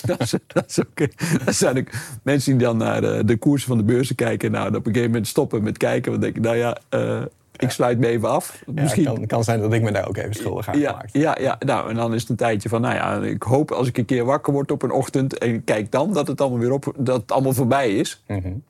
dat, 0.00 0.20
is, 0.20 0.34
dat, 0.46 0.64
is 0.66 0.80
ook, 0.80 1.08
dat 1.44 1.54
zijn 1.54 1.78
ook 1.78 1.88
mensen 2.22 2.58
die 2.58 2.66
dan 2.66 2.76
naar 2.76 3.00
de, 3.00 3.22
de 3.24 3.36
koersen 3.36 3.68
van 3.68 3.76
de 3.76 3.84
beurzen 3.84 4.16
kijken. 4.16 4.50
Nou, 4.50 4.68
op 4.68 4.74
een 4.74 4.84
gegeven 4.84 5.06
moment 5.06 5.26
stoppen 5.26 5.62
met 5.62 5.76
kijken. 5.76 6.12
Dan 6.12 6.20
denk 6.20 6.36
ik, 6.36 6.42
nou 6.42 6.56
ja, 6.56 6.78
uh, 6.90 7.22
ik 7.56 7.70
sluit 7.70 7.98
me 7.98 8.06
even 8.06 8.30
af. 8.30 8.62
Ja, 8.66 8.82
Misschien 8.82 9.04
kan, 9.04 9.26
kan 9.26 9.44
zijn 9.44 9.60
dat 9.60 9.72
ik 9.72 9.82
me 9.82 9.92
daar 9.92 10.08
ook 10.08 10.16
even 10.16 10.34
schuldig 10.34 10.68
aan 10.68 10.78
ja, 10.78 10.90
gemaakt. 10.90 11.12
Ja, 11.12 11.36
ja, 11.40 11.56
nou, 11.58 11.90
en 11.90 11.96
dan 11.96 12.14
is 12.14 12.20
het 12.20 12.30
een 12.30 12.36
tijdje 12.36 12.68
van, 12.68 12.80
nou 12.80 12.94
ja, 12.94 13.22
ik 13.22 13.42
hoop 13.42 13.70
als 13.70 13.88
ik 13.88 13.98
een 13.98 14.04
keer 14.04 14.24
wakker 14.24 14.52
word 14.52 14.70
op 14.70 14.82
een 14.82 14.92
ochtend 14.92 15.38
en 15.38 15.64
kijk 15.64 15.90
dan 15.90 16.12
dat 16.12 16.26
het 16.26 16.40
allemaal 16.40 16.58
weer 16.58 16.72
op, 16.72 16.92
dat 16.96 17.20
het 17.20 17.32
allemaal 17.32 17.52
voorbij 17.52 17.96
is. 17.96 18.22
Mm 18.26 18.40
-hmm. 18.40 18.62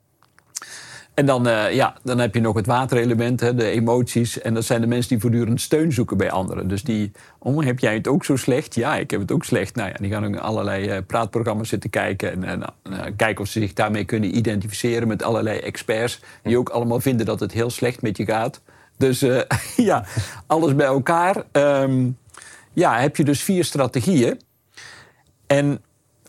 En 1.15 1.25
dan, 1.25 1.47
uh, 1.47 1.73
ja, 1.73 1.95
dan 2.03 2.19
heb 2.19 2.33
je 2.33 2.41
nog 2.41 2.55
het 2.55 2.65
waterelement, 2.65 3.39
hè, 3.39 3.55
de 3.55 3.69
emoties. 3.69 4.41
En 4.41 4.53
dat 4.53 4.65
zijn 4.65 4.81
de 4.81 4.87
mensen 4.87 5.09
die 5.09 5.19
voortdurend 5.19 5.61
steun 5.61 5.91
zoeken 5.91 6.17
bij 6.17 6.31
anderen. 6.31 6.67
Dus 6.67 6.83
die, 6.83 7.11
oh, 7.39 7.63
heb 7.63 7.79
jij 7.79 7.93
het 7.93 8.07
ook 8.07 8.25
zo 8.25 8.35
slecht? 8.35 8.75
Ja, 8.75 8.95
ik 8.95 9.11
heb 9.11 9.19
het 9.19 9.31
ook 9.31 9.43
slecht. 9.43 9.75
Nou 9.75 9.89
ja, 9.89 9.95
die 9.99 10.11
gaan 10.11 10.25
ook 10.25 10.35
allerlei 10.35 10.89
uh, 10.89 10.97
praatprogramma's 11.07 11.69
zitten 11.69 11.89
kijken. 11.89 12.31
En, 12.31 12.43
en 12.43 12.63
uh, 12.89 12.99
kijken 13.15 13.43
of 13.43 13.49
ze 13.49 13.59
zich 13.59 13.73
daarmee 13.73 14.05
kunnen 14.05 14.37
identificeren 14.37 15.07
met 15.07 15.23
allerlei 15.23 15.59
experts. 15.59 16.19
Die 16.43 16.57
ook 16.57 16.69
allemaal 16.69 16.99
vinden 16.99 17.25
dat 17.25 17.39
het 17.39 17.51
heel 17.51 17.69
slecht 17.69 18.01
met 18.01 18.17
je 18.17 18.25
gaat. 18.25 18.61
Dus 18.97 19.19
ja, 19.75 20.05
alles 20.47 20.75
bij 20.75 20.85
elkaar. 20.85 21.43
Um, 21.51 22.17
ja, 22.73 22.99
heb 22.99 23.15
je 23.15 23.23
dus 23.23 23.41
vier 23.41 23.63
strategieën. 23.63 24.41
En 25.47 25.81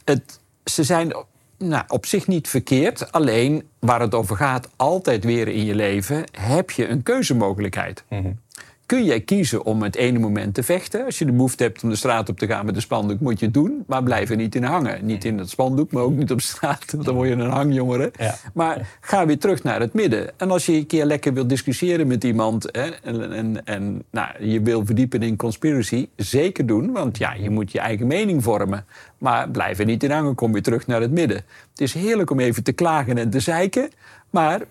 het, 0.04 0.40
ze 0.64 0.84
zijn 0.84 1.14
nou, 1.58 1.84
op 1.88 2.06
zich 2.06 2.26
niet 2.26 2.48
verkeerd. 2.48 3.12
Alleen 3.12 3.68
waar 3.78 4.00
het 4.00 4.14
over 4.14 4.36
gaat, 4.36 4.68
altijd 4.76 5.24
weer 5.24 5.48
in 5.48 5.64
je 5.64 5.74
leven, 5.74 6.24
heb 6.32 6.70
je 6.70 6.88
een 6.88 7.02
keuzemogelijkheid. 7.02 8.04
Mm 8.08 8.44
kun 8.86 9.04
jij 9.04 9.20
kiezen 9.20 9.64
om 9.64 9.82
het 9.82 9.96
ene 9.96 10.18
moment 10.18 10.54
te 10.54 10.62
vechten. 10.62 11.04
Als 11.04 11.18
je 11.18 11.24
de 11.24 11.32
behoefte 11.32 11.62
hebt 11.62 11.82
om 11.82 11.88
de 11.88 11.96
straat 11.96 12.28
op 12.28 12.38
te 12.38 12.46
gaan 12.46 12.66
met 12.66 12.76
een 12.76 12.82
spandoek, 12.82 13.20
moet 13.20 13.38
je 13.38 13.44
het 13.44 13.54
doen. 13.54 13.84
Maar 13.86 14.02
blijf 14.02 14.30
er 14.30 14.36
niet 14.36 14.54
in 14.54 14.62
hangen. 14.62 15.06
Niet 15.06 15.24
in 15.24 15.38
het 15.38 15.50
spandoek, 15.50 15.92
maar 15.92 16.02
ook 16.02 16.14
niet 16.16 16.30
op 16.30 16.40
straat. 16.40 16.92
Want 16.92 17.04
dan 17.04 17.14
word 17.14 17.28
je 17.28 17.34
een 17.34 17.50
hangjongere. 17.50 18.12
Maar 18.54 18.96
ga 19.00 19.26
weer 19.26 19.38
terug 19.38 19.62
naar 19.62 19.80
het 19.80 19.92
midden. 19.92 20.38
En 20.38 20.50
als 20.50 20.66
je 20.66 20.72
een 20.72 20.86
keer 20.86 21.04
lekker 21.04 21.32
wil 21.32 21.46
discussiëren 21.46 22.06
met 22.06 22.24
iemand... 22.24 22.68
Hè, 22.72 22.88
en, 23.02 23.32
en, 23.32 23.66
en 23.66 24.02
nou, 24.10 24.44
je 24.44 24.62
wil 24.62 24.86
verdiepen 24.86 25.22
in 25.22 25.36
conspiracy, 25.36 26.08
zeker 26.16 26.66
doen. 26.66 26.92
Want 26.92 27.18
ja, 27.18 27.32
je 27.32 27.50
moet 27.50 27.72
je 27.72 27.78
eigen 27.78 28.06
mening 28.06 28.42
vormen. 28.42 28.84
Maar 29.18 29.50
blijf 29.50 29.78
er 29.78 29.84
niet 29.84 30.02
in 30.02 30.10
hangen, 30.10 30.34
kom 30.34 30.52
weer 30.52 30.62
terug 30.62 30.86
naar 30.86 31.00
het 31.00 31.10
midden. 31.10 31.36
Het 31.70 31.80
is 31.80 31.94
heerlijk 31.94 32.30
om 32.30 32.40
even 32.40 32.62
te 32.62 32.72
klagen 32.72 33.18
en 33.18 33.30
te 33.30 33.40
zeiken. 33.40 33.90
Maar 34.30 34.62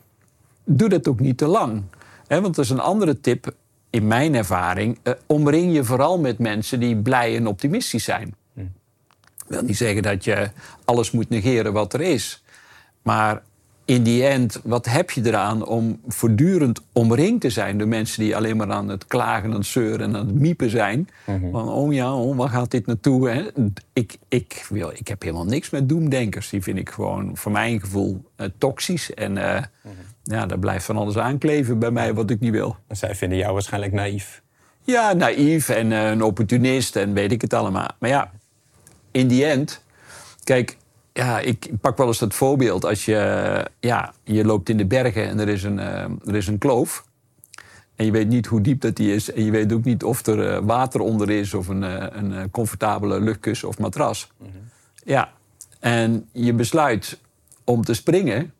doe 0.63 0.89
dat 0.89 1.07
ook 1.07 1.19
niet 1.19 1.37
te 1.37 1.47
lang. 1.47 1.81
want 2.27 2.55
dat 2.55 2.57
is 2.57 2.69
een 2.69 2.79
andere 2.79 3.21
tip 3.21 3.53
in 3.95 4.07
mijn 4.07 4.35
ervaring, 4.35 4.99
uh, 5.03 5.13
omring 5.25 5.73
je 5.73 5.83
vooral 5.83 6.19
met 6.19 6.39
mensen 6.39 6.79
die 6.79 6.95
blij 6.95 7.35
en 7.35 7.47
optimistisch 7.47 8.03
zijn. 8.03 8.35
Hm. 8.53 8.59
Ik 8.59 9.45
wil 9.47 9.61
niet 9.61 9.77
zeggen 9.77 10.01
dat 10.01 10.23
je 10.23 10.49
alles 10.85 11.11
moet 11.11 11.29
negeren 11.29 11.73
wat 11.73 11.93
er 11.93 12.01
is. 12.01 12.43
Maar 13.01 13.41
in 13.85 14.03
die 14.03 14.25
end, 14.25 14.59
wat 14.63 14.85
heb 14.85 15.11
je 15.11 15.21
eraan 15.25 15.65
om 15.65 15.99
voortdurend 16.07 16.81
omringd 16.91 17.41
te 17.41 17.49
zijn 17.49 17.77
door 17.77 17.87
mensen 17.87 18.23
die 18.23 18.35
alleen 18.35 18.57
maar 18.57 18.71
aan 18.71 18.89
het 18.89 19.07
klagen, 19.07 19.49
aan 19.49 19.55
het 19.55 19.65
zeuren 19.65 20.07
en 20.07 20.15
aan 20.15 20.27
het 20.27 20.35
miepen 20.35 20.69
zijn? 20.69 21.09
Mhm. 21.25 21.51
Van, 21.51 21.69
oh 21.69 21.93
ja, 21.93 22.15
oh, 22.15 22.37
waar 22.37 22.49
gaat 22.49 22.71
dit 22.71 22.85
naartoe? 22.85 23.29
Hè? 23.29 23.47
Ik, 23.93 24.17
ik, 24.27 24.65
wil, 24.69 24.91
ik 24.91 25.07
heb 25.07 25.21
helemaal 25.21 25.45
niks 25.45 25.69
met 25.69 25.89
doemdenkers. 25.89 26.49
Die 26.49 26.61
vind 26.61 26.77
ik 26.77 26.89
gewoon, 26.89 27.37
voor 27.37 27.51
mijn 27.51 27.79
gevoel, 27.79 28.23
uh, 28.37 28.47
toxisch. 28.57 29.13
En 29.13 29.35
uh, 29.35 29.61
ja, 30.23 30.45
daar 30.45 30.59
blijft 30.59 30.85
van 30.85 30.97
alles 30.97 31.17
aankleven 31.17 31.79
bij 31.79 31.91
mij 31.91 32.13
wat 32.13 32.29
ik 32.29 32.39
niet 32.39 32.51
wil. 32.51 32.75
Zij 32.89 33.15
vinden 33.15 33.37
jou 33.37 33.53
waarschijnlijk 33.53 33.93
naïef. 33.93 34.41
Ja, 34.81 35.13
naïef 35.13 35.69
en 35.69 35.91
uh, 35.91 36.09
een 36.09 36.23
opportunist 36.23 36.95
en 36.95 37.13
weet 37.13 37.31
ik 37.31 37.41
het 37.41 37.53
allemaal. 37.53 37.89
Maar 37.99 38.09
ja, 38.09 38.31
in 39.11 39.27
die 39.27 39.45
end, 39.45 39.83
kijk, 40.43 40.77
ja, 41.17 41.39
ik 41.39 41.69
pak 41.81 41.97
wel 41.97 42.07
eens 42.07 42.19
dat 42.19 42.33
voorbeeld. 42.33 42.85
Als 42.85 43.05
je, 43.05 43.69
ja, 43.79 44.13
je 44.23 44.45
loopt 44.45 44.69
in 44.69 44.77
de 44.77 44.85
bergen 44.85 45.27
en 45.27 45.39
er 45.39 45.49
is 45.49 45.63
een, 45.63 45.77
uh, 45.77 46.03
er 46.25 46.35
is 46.35 46.47
een 46.47 46.57
kloof. 46.57 47.05
En 47.95 48.05
je 48.05 48.11
weet 48.11 48.27
niet 48.27 48.45
hoe 48.45 48.61
diep 48.61 48.81
dat 48.81 48.95
die 48.95 49.13
is. 49.13 49.31
En 49.31 49.43
je 49.43 49.51
weet 49.51 49.73
ook 49.73 49.83
niet 49.83 50.03
of 50.03 50.25
er 50.25 50.49
eh, 50.49 50.59
water 50.63 51.01
onder 51.01 51.29
is 51.29 51.53
of 51.53 51.67
een, 51.67 51.83
eh, 51.83 52.05
een 52.09 52.33
eh, 52.33 52.43
comfortabele 52.51 53.19
luchtkussen 53.21 53.67
of 53.67 53.77
matras. 53.77 54.31
Ja, 55.03 55.33
en 55.79 56.29
je 56.31 56.53
besluit 56.53 57.19
om 57.63 57.83
te 57.83 57.93
springen. 57.93 58.53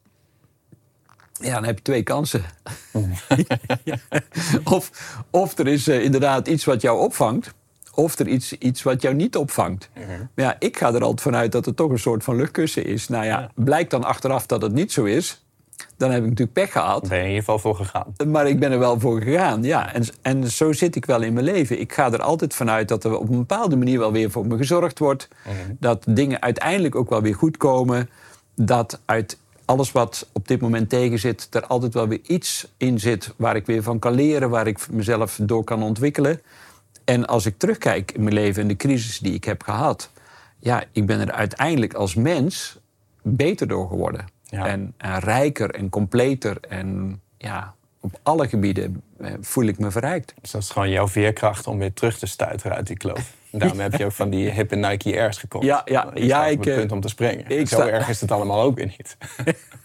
Ja, 1.34 1.54
dan 1.54 1.64
heb 1.64 1.78
je 1.78 1.84
twee 1.84 2.04
kansen. 2.04 2.44
of, 4.64 4.92
of 5.30 5.58
er 5.58 5.68
is 5.68 5.88
inderdaad 5.88 6.48
iets 6.48 6.66
wat 6.66 6.82
jou 6.82 7.00
opvangt. 7.00 7.54
Of 7.96 8.20
er 8.20 8.28
iets, 8.28 8.54
iets 8.54 8.84
wat 8.84 9.02
jou 9.02 9.16
niet 9.16 9.36
opvangt. 9.36 9.90
Maar 10.36 10.46
ja, 10.46 10.56
ik 10.60 10.78
ga 10.78 10.94
er 10.94 11.02
altijd 11.02 11.22
vanuit 11.22 11.52
dat 11.52 11.66
het 11.66 11.76
toch 11.76 11.92
een 11.92 12.00
soort 12.00 12.24
van 12.24 12.36
luchtkussen 12.36 12.86
is. 12.86 13.08
Nou 13.08 13.26
ja, 13.26 13.52
blijkt 13.56 13.92
dan 13.92 14.04
achteraf 14.04 14.46
dat 14.46 14.62
het 14.62 14.74
niet 14.74 14.92
zo 14.92 15.04
is 15.04 15.46
dan 15.98 16.12
heb 16.12 16.24
ik 16.24 16.30
natuurlijk 16.30 16.54
pech 16.54 16.72
gehad. 16.72 17.08
Ben 17.08 17.18
je 17.18 17.24
in 17.24 17.30
ieder 17.30 17.44
geval 17.44 17.60
voor 17.60 17.76
gegaan. 17.76 18.14
Maar 18.28 18.48
ik 18.48 18.60
ben 18.60 18.72
er 18.72 18.80
wel 18.80 19.00
voor 19.00 19.22
gegaan, 19.22 19.64
ja. 19.64 19.94
En, 19.94 20.04
en 20.22 20.52
zo 20.52 20.72
zit 20.72 20.96
ik 20.96 21.06
wel 21.06 21.22
in 21.22 21.34
mijn 21.34 21.46
leven. 21.46 21.80
Ik 21.80 21.94
ga 21.94 22.12
er 22.12 22.22
altijd 22.22 22.54
vanuit 22.54 22.88
dat 22.88 23.04
er 23.04 23.18
op 23.18 23.30
een 23.30 23.38
bepaalde 23.38 23.76
manier 23.76 24.00
wel 24.00 24.12
weer 24.12 24.32
voor 24.32 24.48
me 24.48 24.58
gezorgd 24.58 25.00
wordt. 25.00 25.28
Mhm. 25.44 25.56
Dat 25.80 26.06
dingen 26.10 26.42
uiteindelijk 26.42 26.96
ook 26.96 27.10
wel 27.10 27.22
weer 27.22 27.36
goed 27.36 27.58
komen. 27.58 28.10
Dat 28.56 29.02
uit 29.06 29.38
alles 29.66 29.92
wat 29.92 30.28
op 30.32 30.48
dit 30.48 30.62
moment 30.62 30.90
tegen 30.90 31.20
zit, 31.20 31.48
er 31.52 31.66
altijd 31.66 31.94
wel 31.94 32.08
weer 32.08 32.22
iets 32.24 32.68
in 32.78 33.00
zit 33.00 33.34
waar 33.36 33.56
ik 33.56 33.66
weer 33.66 33.84
van 33.84 34.00
kan 34.00 34.14
leren, 34.14 34.50
waar 34.50 34.68
ik 34.68 34.90
mezelf 34.92 35.40
door 35.42 35.64
kan 35.64 35.84
ontwikkelen. 35.84 36.42
En 37.06 37.26
als 37.26 37.46
ik 37.46 37.58
terugkijk 37.58 38.12
in 38.12 38.24
mijn 38.24 38.36
leven 38.36 38.62
en 38.62 38.68
de 38.68 38.76
crisis 38.76 39.20
die 39.20 39.34
ik 39.34 39.44
heb 39.44 39.64
gehad, 39.64 40.12
ja, 40.60 40.84
ik 40.92 41.06
ben 41.06 41.20
er 41.20 41.32
uiteindelijk 41.32 41.94
als 41.94 42.16
mens 42.16 42.80
beter 43.22 43.68
door 43.68 43.88
geworden. 43.88 44.26
En, 44.50 44.94
rijker 45.20 45.70
en 45.70 45.90
completer. 45.90 46.58
En 46.70 47.22
ja, 47.38 47.74
op 48.00 48.20
alle 48.24 48.48
gebieden 48.48 49.02
eh, 49.18 49.34
voel 49.42 49.66
ik 49.66 49.80
me 49.80 49.92
verrijkt. 49.92 50.34
Dus 50.42 50.52
dat 50.52 50.62
is 50.62 50.70
gewoon 50.70 50.90
jouw 50.90 51.08
veerkracht 51.08 51.68
om 51.68 51.78
weer 51.78 51.94
terug 51.94 52.18
te 52.18 52.26
stuiteren 52.26 52.78
uit 52.78 52.88
die 52.88 52.98
kloof. 52.98 53.34
Daarom 53.52 53.80
heb 53.80 53.96
je 53.96 54.06
ook 54.06 54.12
van 54.12 54.30
die 54.30 54.50
hippe 54.50 54.76
Nike 54.76 55.20
Airs 55.20 55.38
gekocht. 55.38 55.66
Ja, 55.66 55.82
ja, 55.86 56.12
ja 56.14 56.46
ik... 56.46 56.64
het 56.64 56.76
punt 56.76 56.92
om 56.92 57.02
te 57.02 57.08
springen. 57.08 57.48
Ik 57.48 57.68
Zo 57.68 57.82
erg 57.82 58.10
is 58.10 58.22
het 58.22 58.32
allemaal 58.32 58.62
ook 58.62 58.76
weer 58.76 58.94
niet. 58.98 59.18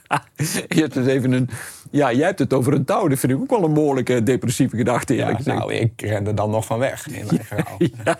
je 0.68 0.80
hebt 0.80 0.94
dus 0.94 1.06
even 1.06 1.32
een... 1.32 1.48
Ja, 1.90 2.12
jij 2.12 2.26
hebt 2.26 2.38
het 2.38 2.52
over 2.52 2.72
een 2.72 2.84
touw. 2.84 3.08
Dat 3.08 3.18
vind 3.18 3.32
ik 3.32 3.38
ook 3.38 3.50
wel 3.50 3.64
een 3.64 3.74
behoorlijke 3.74 4.22
depressieve 4.22 4.76
gedachte, 4.76 5.14
eerlijk 5.14 5.30
ja, 5.30 5.36
gezegd. 5.36 5.58
Nou, 5.58 5.72
ik 5.72 6.00
ren 6.00 6.26
er 6.26 6.34
dan 6.34 6.50
nog 6.50 6.64
van 6.64 6.78
weg 6.78 7.08
in 7.08 7.26
mijn 7.26 7.44
verhaal. 7.44 7.76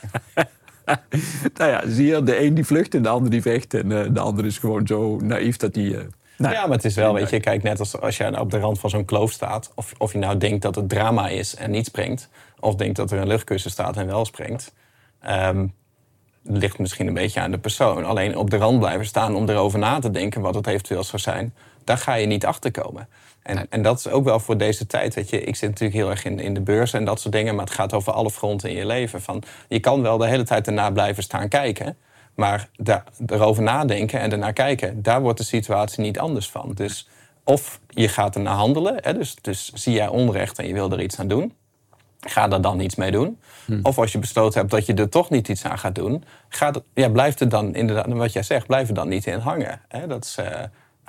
nou 1.58 1.70
ja, 1.70 1.82
zie 1.86 2.06
je, 2.06 2.22
de 2.22 2.42
een 2.42 2.54
die 2.54 2.64
vlucht 2.64 2.94
en 2.94 3.02
de 3.02 3.08
ander 3.08 3.30
die 3.30 3.42
vecht. 3.42 3.74
En 3.74 3.90
uh, 3.90 4.04
de 4.10 4.20
ander 4.20 4.46
is 4.46 4.58
gewoon 4.58 4.86
zo 4.86 5.16
naïef 5.16 5.56
dat 5.56 5.74
hij... 5.74 5.84
Uh, 5.84 5.98
nou, 6.36 6.54
ja, 6.54 6.66
maar 6.66 6.76
het 6.76 6.84
is 6.84 6.94
wel, 6.94 7.14
weet 7.14 7.30
je, 7.30 7.40
kijk, 7.40 7.62
net 7.62 7.78
als 7.78 8.00
als 8.00 8.16
je 8.16 8.40
op 8.40 8.50
de 8.50 8.58
rand 8.58 8.80
van 8.80 8.90
zo'n 8.90 9.04
kloof 9.04 9.32
staat, 9.32 9.72
of, 9.74 9.92
of 9.98 10.12
je 10.12 10.18
nou 10.18 10.36
denkt 10.36 10.62
dat 10.62 10.74
het 10.74 10.88
drama 10.88 11.28
is 11.28 11.54
en 11.54 11.70
niet 11.70 11.86
springt, 11.86 12.28
of 12.60 12.74
denkt 12.74 12.96
dat 12.96 13.10
er 13.10 13.18
een 13.18 13.26
luchtkussen 13.26 13.70
staat 13.70 13.96
en 13.96 14.06
wel 14.06 14.24
springt, 14.24 14.74
um, 15.28 15.72
ligt 16.42 16.78
misschien 16.78 17.06
een 17.06 17.14
beetje 17.14 17.40
aan 17.40 17.50
de 17.50 17.58
persoon. 17.58 18.04
Alleen 18.04 18.36
op 18.36 18.50
de 18.50 18.56
rand 18.56 18.78
blijven 18.78 19.06
staan 19.06 19.34
om 19.34 19.48
erover 19.48 19.78
na 19.78 19.98
te 19.98 20.10
denken 20.10 20.40
wat 20.40 20.54
het 20.54 20.66
eventueel 20.66 21.04
zou 21.04 21.22
zijn, 21.22 21.54
daar 21.84 21.98
ga 21.98 22.14
je 22.14 22.26
niet 22.26 22.46
achter 22.46 22.70
komen. 22.70 23.08
En, 23.42 23.66
en 23.70 23.82
dat 23.82 23.98
is 23.98 24.08
ook 24.08 24.24
wel 24.24 24.40
voor 24.40 24.56
deze 24.56 24.86
tijd. 24.86 25.14
Weet 25.14 25.30
je, 25.30 25.42
ik 25.42 25.56
zit 25.56 25.68
natuurlijk 25.68 25.98
heel 25.98 26.10
erg 26.10 26.24
in, 26.24 26.40
in 26.40 26.54
de 26.54 26.60
beurs 26.60 26.92
en 26.92 27.04
dat 27.04 27.20
soort 27.20 27.34
dingen, 27.34 27.54
maar 27.54 27.64
het 27.64 27.74
gaat 27.74 27.92
over 27.92 28.12
alle 28.12 28.30
fronten 28.30 28.70
in 28.70 28.76
je 28.76 28.86
leven. 28.86 29.22
Van, 29.22 29.42
je 29.68 29.80
kan 29.80 30.02
wel 30.02 30.18
de 30.18 30.26
hele 30.26 30.44
tijd 30.44 30.66
erna 30.66 30.90
blijven 30.90 31.22
staan 31.22 31.48
kijken. 31.48 31.96
Maar 32.34 32.68
daar, 32.76 33.04
erover 33.26 33.62
nadenken 33.62 34.20
en 34.20 34.32
ernaar 34.32 34.52
kijken, 34.52 35.02
daar 35.02 35.20
wordt 35.20 35.38
de 35.38 35.44
situatie 35.44 36.02
niet 36.02 36.18
anders 36.18 36.50
van. 36.50 36.72
Dus 36.74 37.08
of 37.44 37.80
je 37.88 38.08
gaat 38.08 38.34
ernaar 38.34 38.54
handelen, 38.54 38.96
hè, 39.00 39.14
dus, 39.14 39.36
dus 39.40 39.72
zie 39.74 39.92
jij 39.92 40.08
onrecht 40.08 40.58
en 40.58 40.66
je 40.66 40.72
wil 40.72 40.90
er 40.92 41.00
iets 41.00 41.18
aan 41.18 41.28
doen, 41.28 41.54
ga 42.20 42.48
daar 42.48 42.60
dan 42.60 42.80
iets 42.80 42.94
mee 42.94 43.10
doen. 43.10 43.38
Hm. 43.64 43.78
Of 43.82 43.98
als 43.98 44.12
je 44.12 44.18
besloten 44.18 44.58
hebt 44.58 44.70
dat 44.70 44.86
je 44.86 44.94
er 44.94 45.08
toch 45.08 45.30
niet 45.30 45.48
iets 45.48 45.64
aan 45.64 45.78
gaat 45.78 45.94
doen, 45.94 46.24
ga 46.48 46.72
ja, 46.94 47.08
blijf 47.08 47.40
er 47.40 47.48
dan 47.48 47.74
inderdaad, 47.74 48.06
wat 48.12 48.32
jij 48.32 48.42
zegt, 48.42 48.66
blijf 48.66 48.88
er 48.88 48.94
dan 48.94 49.08
niet 49.08 49.26
in 49.26 49.38
hangen. 49.38 49.80
Hè. 49.88 50.06
Dat 50.06 50.24
is, 50.24 50.36
uh, 50.40 50.46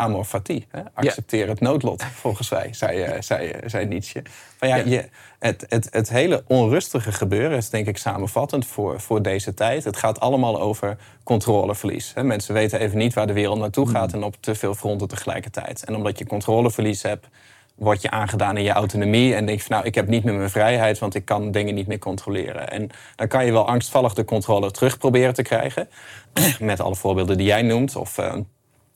amor 0.02 0.26
fati. 0.26 0.66
Hè? 0.70 0.82
Accepteer 0.94 1.48
het 1.48 1.60
noodlot, 1.60 2.04
volgens 2.04 2.50
mij, 2.50 2.74
zei, 2.74 3.06
uh, 3.06 3.22
zei, 3.22 3.50
uh, 3.50 3.56
zei 3.66 3.86
Nietzsche. 3.86 4.22
Van, 4.58 4.68
ja, 4.68 4.76
Je, 4.76 5.10
het, 5.40 5.66
het, 5.70 5.88
het 5.92 6.10
hele 6.10 6.44
onrustige 6.48 7.12
gebeuren 7.12 7.58
is 7.58 7.70
denk 7.70 7.88
ik 7.88 7.98
samenvattend 7.98 8.66
voor, 8.66 9.00
voor 9.00 9.22
deze 9.22 9.54
tijd. 9.54 9.84
Het 9.84 9.98
gaat 9.98 10.20
allemaal 10.20 10.62
over 10.62 10.98
controleverlies. 11.24 12.12
Hè? 12.16 12.24
Mensen 12.24 12.54
weten 12.54 12.80
even 12.80 12.98
niet 12.98 13.14
waar 13.14 13.28
de 13.28 13.34
wereld 13.34 13.60
naartoe 13.60 13.90
gaat 13.90 14.08
mm. 14.08 14.14
en 14.14 14.24
op 14.24 14.36
te 14.40 14.56
veel 14.56 14.76
fronten 14.76 15.08
tegelijkertijd. 15.08 15.86
En 15.86 15.96
omdat 15.96 16.20
je 16.20 16.26
controleverlies 16.26 17.02
hebt, 17.02 17.28
word 17.76 18.02
je 18.02 18.12
aangedaan 18.12 18.58
in 18.58 18.64
je 18.64 18.72
autonomie 18.72 19.36
en 19.36 19.46
denk 19.46 19.58
je 19.58 19.66
van 19.66 19.76
nou, 19.76 19.88
ik 19.88 19.96
heb 19.96 20.08
niet 20.08 20.24
meer 20.24 20.34
mijn 20.34 20.50
vrijheid, 20.50 21.00
want 21.00 21.16
ik 21.16 21.26
kan 21.26 21.52
dingen 21.52 21.76
niet 21.76 21.88
meer 21.88 22.00
controleren. 22.00 22.72
En 22.72 22.90
dan 23.16 23.28
kan 23.28 23.46
je 23.46 23.52
wel 23.52 23.68
angstvallig 23.68 24.14
de 24.14 24.26
controle 24.26 24.72
terug 24.72 24.98
proberen 24.98 25.34
te 25.34 25.42
krijgen. 25.42 25.90
Met 26.60 26.80
alle 26.80 26.96
voorbeelden 26.96 27.38
die 27.38 27.48
jij 27.48 27.62
noemt. 27.62 27.96
Of 27.96 28.18
uh, 28.18 28.34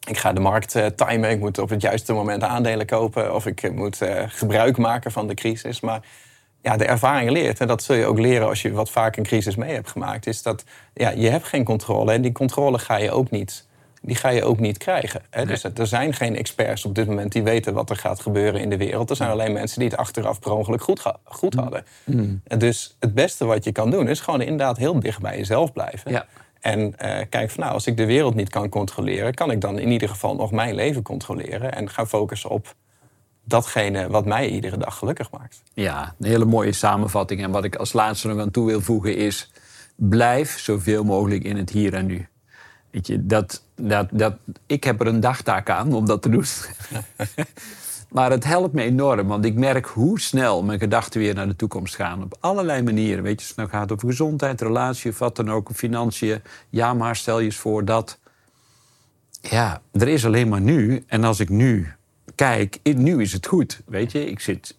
ik 0.06 0.18
ga 0.18 0.34
de 0.34 0.40
markt 0.40 0.76
uh, 0.76 0.86
timen, 0.86 1.30
ik 1.30 1.40
moet 1.40 1.58
op 1.58 1.70
het 1.70 1.82
juiste 1.82 2.14
moment 2.14 2.44
aandelen 2.44 2.86
kopen 2.86 3.36
of 3.36 3.46
ik 3.46 3.72
moet 3.74 4.02
uh, 4.02 4.24
gebruik 4.28 4.78
maken 4.78 5.12
van 5.12 5.28
de 5.28 5.34
crisis. 5.34 5.80
Maar 5.80 6.02
ja, 6.62 6.78
de 6.78 6.86
ervaring 6.86 7.32
leert, 7.32 7.60
en 7.60 7.68
dat 7.68 7.84
zul 7.84 7.96
je 7.96 8.06
ook 8.06 8.20
leren 8.20 8.48
als 8.48 8.62
je 8.62 8.72
wat 8.72 8.92
vaak 8.92 9.18
een 9.18 9.24
crisis 9.24 9.56
mee 9.56 9.74
hebt 9.74 9.90
gemaakt, 9.90 10.28
is 10.28 10.42
dat 10.42 10.64
ja, 10.94 11.10
je 11.10 11.30
hebt 11.30 11.46
geen 11.46 11.64
controle 11.64 12.12
en 12.12 12.22
die 12.22 12.32
controle 12.32 12.80
ga 12.80 12.98
je 12.98 13.12
ook 13.12 13.32
niet, 13.32 13.66
die 14.02 14.16
ga 14.16 14.30
je 14.30 14.44
ook 14.44 14.60
niet 14.60 14.78
krijgen. 14.78 15.22
Hè? 15.30 15.46
Dus 15.46 15.64
er 15.64 15.88
zijn 15.88 16.14
geen 16.14 16.36
experts 16.36 16.86
op 16.86 16.96
dit 16.96 17.08
moment 17.08 17.32
die 17.32 17.44
weten 17.44 17.74
wat 17.74 17.90
er 17.90 17.96
gaat 17.96 18.20
gebeuren 18.20 18.62
in 18.62 18.70
de 18.70 18.78
wereld. 18.78 19.10
Er 19.10 19.16
zijn 19.16 19.30
alleen 19.30 19.54
mensen 19.54 19.80
die 19.80 19.90
het 19.90 19.98
achteraf 19.98 20.40
per 20.40 20.52
ongeluk 20.52 20.82
goed, 20.82 21.02
goed 21.24 21.54
mm. 21.54 21.62
hadden. 21.62 21.86
Mm. 22.04 22.42
Dus 22.58 22.96
het 23.00 23.14
beste 23.14 23.46
wat 23.46 23.64
je 23.64 23.72
kan 23.72 23.92
doen 23.92 24.08
is 24.08 24.20
gewoon 24.20 24.42
inderdaad 24.42 24.78
heel 24.78 25.00
dicht 25.00 25.22
bij 25.22 25.38
jezelf 25.38 25.74
blijven. 25.74 26.12
Ja. 26.12 26.26
En 26.66 26.80
uh, 26.80 27.18
kijk 27.30 27.52
van 27.52 27.64
nou, 27.64 27.74
als 27.74 27.88
ik 27.88 27.98
de 27.98 28.06
wereld 28.06 28.36
niet 28.36 28.50
kan 28.50 28.70
controleren, 28.70 29.34
kan 29.34 29.52
ik 29.52 29.62
dan 29.62 29.80
in 29.80 29.92
ieder 29.92 30.10
geval 30.10 30.36
nog 30.36 30.52
mijn 30.52 30.76
leven 30.76 31.02
controleren 31.02 31.74
en 31.74 31.90
gaan 31.90 32.08
focussen 32.08 32.50
op 32.50 32.76
datgene 33.44 34.10
wat 34.10 34.26
mij 34.26 34.50
iedere 34.50 34.78
dag 34.78 34.98
gelukkig 34.98 35.32
maakt. 35.32 35.64
Ja, 35.74 36.16
een 36.20 36.28
hele 36.28 36.46
mooie 36.46 36.72
samenvatting. 36.72 37.44
En 37.44 37.52
wat 37.52 37.64
ik 37.64 37.76
als 37.76 37.94
laatste 37.94 38.28
nog 38.28 38.40
aan 38.40 38.52
toe 38.52 38.66
wil 38.66 38.82
voegen 38.82 39.16
is: 39.16 39.52
blijf 39.96 40.60
zoveel 40.60 41.04
mogelijk 41.04 41.44
in 41.44 41.58
het 41.58 41.70
hier 41.70 41.94
en 41.94 42.06
nu. 42.06 42.28
Weet 42.92 43.08
je, 43.08 43.26
dat, 43.26 43.64
dat, 43.76 44.08
dat, 44.12 44.36
ik 44.66 44.84
heb 44.84 45.02
er 45.02 45.08
een 45.08 45.20
dagtaak 45.20 45.70
aan 45.70 45.94
om 45.94 46.06
dat 46.06 46.22
te 46.22 46.30
doen. 46.30 46.46
Maar 48.10 48.32
het 48.32 48.44
helpt 48.44 48.74
me 48.74 48.82
enorm, 48.82 49.28
want 49.28 49.46
ik 49.46 49.56
merk 49.56 49.86
hoe 49.86 50.20
snel 50.20 50.64
mijn 50.64 50.80
gedachten 50.80 51.20
weer 51.20 51.34
naar 51.34 51.48
de 51.48 51.56
toekomst 51.56 51.96
gaan. 51.96 52.24
Op 52.24 52.38
allerlei 52.40 52.82
manieren. 52.82 53.24
Weet 53.24 53.42
je, 53.42 53.48
het 53.48 53.56
nou 53.56 53.70
gaat 53.70 53.92
over 53.92 54.08
gezondheid, 54.08 54.62
relatie 54.62 55.12
of 55.12 55.20
wat 55.20 55.36
dan 55.36 55.52
ook, 55.52 55.70
financiën. 55.74 56.42
Ja, 56.70 56.94
maar 56.94 57.16
stel 57.16 57.40
je 57.40 57.46
eens 57.46 57.58
voor 57.58 57.86
dat. 57.86 58.20
Ja, 59.42 59.82
er 59.92 60.08
is 60.08 60.26
alleen 60.26 60.50
maar 60.50 60.62
nu. 60.62 61.04
En 61.08 61.24
als 61.24 61.40
ik 61.40 61.50
nu 61.50 61.94
kijk, 62.36 62.80
nu 62.84 63.22
is 63.22 63.34
het 63.34 63.48
goed. 63.48 63.82
Weet 63.86 64.12
je, 64.12 64.26
ik 64.26 64.40
zit 64.40 64.78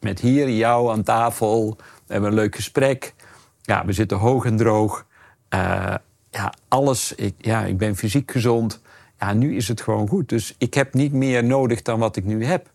met 0.00 0.20
hier 0.20 0.50
jou 0.50 0.90
aan 0.90 1.02
tafel. 1.02 1.76
We 2.06 2.12
hebben 2.12 2.30
een 2.30 2.36
leuk 2.36 2.54
gesprek. 2.54 3.14
Ja, 3.62 3.84
we 3.84 3.92
zitten 3.92 4.18
hoog 4.18 4.44
en 4.44 4.56
droog. 4.56 5.06
Uh, 5.54 5.94
ja, 6.30 6.52
alles. 6.68 7.14
Ik, 7.14 7.34
ja, 7.38 7.64
ik 7.64 7.78
ben 7.78 7.96
fysiek 7.96 8.30
gezond. 8.30 8.80
Ja, 9.18 9.32
nu 9.32 9.56
is 9.56 9.68
het 9.68 9.80
gewoon 9.80 10.08
goed. 10.08 10.28
Dus 10.28 10.54
ik 10.58 10.74
heb 10.74 10.94
niet 10.94 11.12
meer 11.12 11.44
nodig 11.44 11.82
dan 11.82 11.98
wat 11.98 12.16
ik 12.16 12.24
nu 12.24 12.44
heb. 12.44 12.70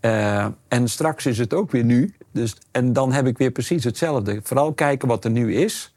Uh, 0.00 0.46
en 0.68 0.88
straks 0.88 1.26
is 1.26 1.38
het 1.38 1.54
ook 1.54 1.70
weer 1.70 1.84
nu. 1.84 2.14
Dus, 2.30 2.56
en 2.70 2.92
dan 2.92 3.12
heb 3.12 3.26
ik 3.26 3.38
weer 3.38 3.50
precies 3.50 3.84
hetzelfde. 3.84 4.40
Vooral 4.42 4.72
kijken 4.72 5.08
wat 5.08 5.24
er 5.24 5.30
nu 5.30 5.54
is. 5.54 5.94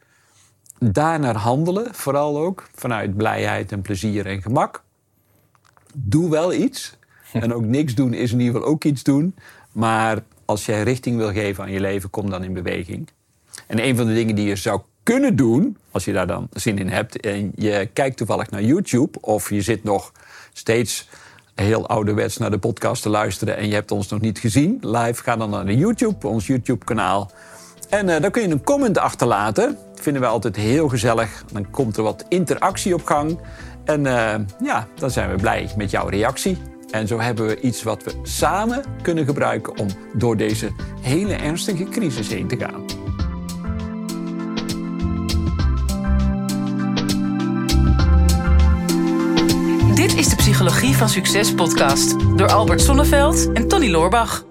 Daarnaar 0.80 1.36
handelen, 1.36 1.96
vooral 1.96 2.38
ook. 2.38 2.70
Vanuit 2.76 3.18
blijheid 3.18 3.72
en 3.72 3.82
plezier 3.82 4.26
en 4.26 4.42
gemak. 4.42 4.84
Doe 5.94 6.30
wel 6.30 6.54
iets. 6.54 6.96
En 7.34 7.54
ook 7.54 7.66
niks 7.66 7.96
doen 7.96 8.14
is 8.14 8.32
in 8.32 8.40
ieder 8.40 8.56
geval 8.56 8.70
ook 8.70 8.84
iets 8.84 9.04
doen. 9.04 9.36
Maar 9.72 10.24
als 10.46 10.66
jij 10.66 10.84
richting 10.84 11.18
wil 11.18 11.32
geven 11.32 11.64
aan 11.64 11.72
je 11.72 11.80
leven, 11.80 12.10
kom 12.10 12.30
dan 12.30 12.44
in 12.44 12.54
beweging. 12.54 13.10
En 13.68 13.84
een 13.84 13.96
van 13.96 14.06
de 14.06 14.14
dingen 14.14 14.36
die 14.36 14.48
je 14.48 14.56
zou 14.56 14.82
kunnen 15.08 15.36
doen, 15.36 15.78
als 15.92 16.06
je 16.06 16.14
daar 16.14 16.28
dan 16.28 16.48
zin 16.54 16.78
in 16.78 16.90
hebt, 16.90 17.20
en 17.20 17.52
je 17.56 17.90
kijkt 17.94 18.18
toevallig 18.18 18.50
naar 18.50 18.62
YouTube 18.62 19.18
of 19.22 19.50
je 19.50 19.62
zit 19.62 19.84
nog 19.84 20.12
steeds 20.54 21.08
heel 21.56 21.88
ouderwets 21.88 22.38
naar 22.38 22.52
de 22.52 22.58
podcast 22.58 23.02
te 23.02 23.10
luisteren 23.10 23.58
en 23.58 23.68
je 23.68 23.74
hebt 23.74 23.92
ons 23.92 24.08
nog 24.08 24.22
niet 24.22 24.40
gezien 24.40 24.78
live, 24.82 25.24
ga 25.24 25.36
dan 25.36 25.50
naar 25.50 25.66
de 25.66 25.78
YouTube, 25.78 26.28
ons 26.28 26.48
YouTube-kanaal. 26.48 27.32
En 27.90 28.08
uh, 28.08 28.20
dan 28.20 28.32
kun 28.32 28.42
je 28.42 28.48
een 28.48 28.64
comment 28.64 28.98
achterlaten. 28.98 29.78
Dat 29.94 30.04
vinden 30.04 30.22
we 30.22 30.28
altijd 30.28 30.56
heel 30.56 30.88
gezellig. 30.88 31.44
Dan 31.52 31.72
komt 31.72 31.98
er 31.98 32.04
wat 32.04 32.26
interactie 32.30 32.94
op 32.94 33.06
gang. 33.06 33.40
En 33.86 34.06
uh, 34.06 34.36
ja, 34.64 34.88
dan 34.96 35.12
zijn 35.12 35.30
we 35.30 35.36
blij 35.36 35.70
met 35.78 35.92
jouw 35.92 36.08
reactie. 36.08 36.58
En 36.92 37.08
zo 37.08 37.20
hebben 37.20 37.48
we 37.48 37.60
iets 37.60 37.84
wat 37.84 38.04
we 38.04 38.12
samen 38.24 38.84
kunnen 39.02 39.26
gebruiken 39.26 39.78
om 39.78 39.88
door 40.14 40.38
deze 40.38 40.72
hele 41.02 41.34
ernstige 41.34 41.84
crisis 41.84 42.28
heen 42.28 42.48
te 42.48 42.58
gaan. 42.58 43.07
Psychologie 50.48 50.96
van 50.96 51.10
Succes 51.10 51.54
podcast 51.54 52.16
door 52.38 52.52
Albert 52.52 52.82
Sonneveld 52.82 53.52
en 53.54 53.68
Tony 53.68 53.90
Loorbach. 53.90 54.44